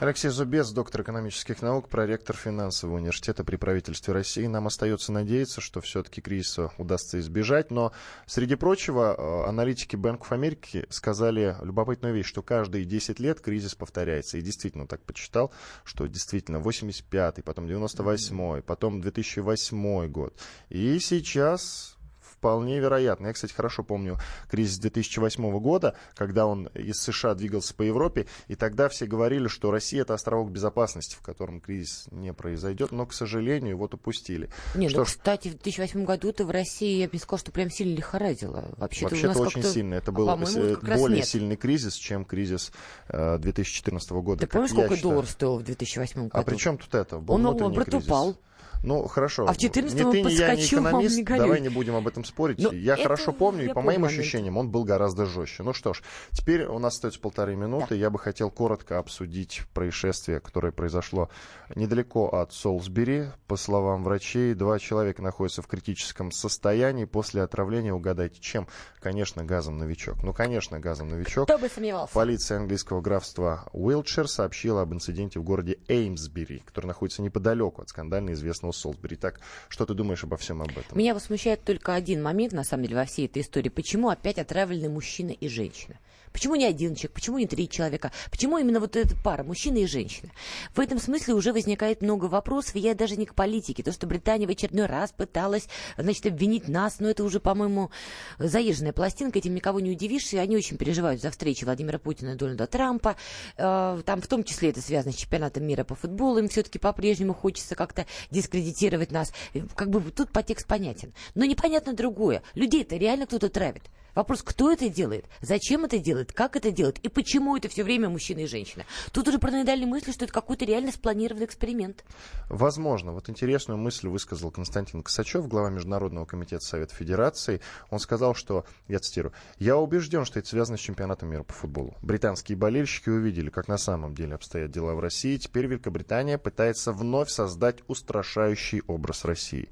[0.00, 4.46] Алексей Зубец, доктор экономических наук, проректор финансового университета при правительстве России.
[4.46, 7.70] Нам остается надеяться, что все-таки кризиса удастся избежать.
[7.70, 7.92] Но,
[8.24, 13.74] среди прочего, э, аналитики Банк of Америки сказали любопытную вещь, что каждые 10 лет кризис
[13.74, 14.38] повторяется.
[14.38, 15.52] И действительно так почитал,
[15.84, 20.34] что действительно 85-й, потом 98-й, потом 2008 год.
[20.70, 21.98] И сейчас
[22.40, 23.26] вполне вероятно.
[23.26, 24.18] Я, кстати, хорошо помню
[24.50, 29.70] кризис 2008 года, когда он из США двигался по Европе, и тогда все говорили, что
[29.70, 34.48] Россия это островок безопасности, в котором кризис не произойдет, но, к сожалению, вот упустили.
[34.74, 37.68] Нет, что ну, кстати, в 2008 году-то в России, я бы не сказал, что прям
[37.68, 38.72] сильно лихорадило.
[38.78, 39.94] Вообще-то, Вообще-то очень сильно.
[39.94, 42.72] Это был э, более сильный кризис, чем кризис
[43.08, 44.40] э, 2014 года.
[44.40, 46.30] Ты помнишь, сколько долларов стоил в 2008 году?
[46.32, 47.18] А при чем тут это?
[47.18, 48.36] Был он, он упал.
[48.82, 49.46] Ну, хорошо.
[49.46, 52.24] А в 14 ни ты, ни я, не экономист, не давай не будем об этом
[52.24, 52.58] спорить.
[52.58, 54.18] Но ну, я хорошо помню, и по моим момент.
[54.18, 55.62] ощущениям он был гораздо жестче.
[55.62, 56.02] Ну что ж,
[56.32, 57.90] теперь у нас остается полторы минуты.
[57.90, 57.94] Да.
[57.94, 61.30] Я бы хотел коротко обсудить происшествие, которое произошло
[61.74, 63.26] недалеко от Солсбери.
[63.46, 67.92] По словам врачей, два человека находятся в критическом состоянии после отравления.
[67.92, 68.66] Угадайте, чем?
[69.00, 70.22] Конечно, газом новичок.
[70.22, 71.44] Ну, конечно, газом новичок.
[71.44, 72.14] Кто бы сомневался.
[72.14, 78.32] Полиция английского графства Уилтшир сообщила об инциденте в городе Эймсбери, который находится неподалеку от скандально
[78.32, 79.16] известного Дэниел Солсбери.
[79.16, 80.98] Так, что ты думаешь обо всем об этом?
[80.98, 83.68] Меня возмущает только один момент, на самом деле, во всей этой истории.
[83.68, 85.98] Почему опять отравлены мужчина и женщина?
[86.32, 87.12] Почему не один человек?
[87.12, 88.12] Почему не три человека?
[88.30, 90.30] Почему именно вот эта пара, мужчина и женщина?
[90.74, 93.82] В этом смысле уже возникает много вопросов, и я даже не к политике.
[93.82, 95.68] То, что Британия в очередной раз пыталась,
[95.98, 97.90] значит, обвинить нас, но это уже, по-моему,
[98.38, 102.34] заезженная пластинка, этим никого не удивишь, и они очень переживают за встречи Владимира Путина и
[102.36, 103.16] Дональда Трампа.
[103.56, 107.34] Э, там в том числе это связано с чемпионатом мира по футболу, им все-таки по-прежнему
[107.34, 109.32] хочется как-то дискредитировать нас.
[109.74, 111.12] Как бы тут подтекст понятен.
[111.34, 112.42] Но непонятно другое.
[112.54, 113.82] Людей-то реально кто-то травит.
[114.14, 118.08] Вопрос, кто это делает, зачем это делает, как это делает и почему это все время
[118.08, 118.84] мужчина и женщина.
[119.12, 122.04] Тут уже параноидальные мысли, что это какой-то реально спланированный эксперимент.
[122.48, 123.12] Возможно.
[123.12, 127.60] Вот интересную мысль высказал Константин Косачев, глава Международного комитета Совета Федерации.
[127.90, 131.94] Он сказал, что, я цитирую, «Я убежден, что это связано с чемпионатом мира по футболу.
[132.02, 135.36] Британские болельщики увидели, как на самом деле обстоят дела в России.
[135.36, 139.68] Теперь Великобритания пытается вновь создать устрашающий образ России.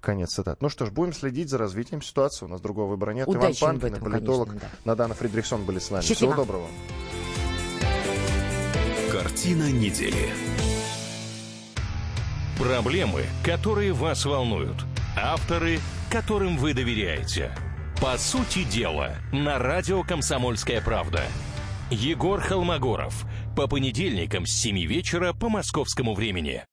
[0.00, 0.60] Конец цитат.
[0.62, 2.46] Ну что ж, будем следить за развитием ситуации.
[2.46, 3.28] У нас другого выбора нет.
[3.28, 4.90] Удачи Иван Панкин, этом, политолог, конечно, да.
[4.90, 6.02] Надана Фридрихсон были с нами.
[6.02, 6.32] Счастливо.
[6.32, 6.66] Всего доброго.
[9.12, 10.30] Картина недели.
[12.58, 14.76] Проблемы, которые вас волнуют.
[15.16, 15.80] Авторы,
[16.10, 17.54] которым вы доверяете.
[18.00, 21.22] По сути дела, на радио «Комсомольская правда».
[21.90, 23.26] Егор Холмогоров.
[23.56, 26.64] По понедельникам с 7 вечера по московскому времени.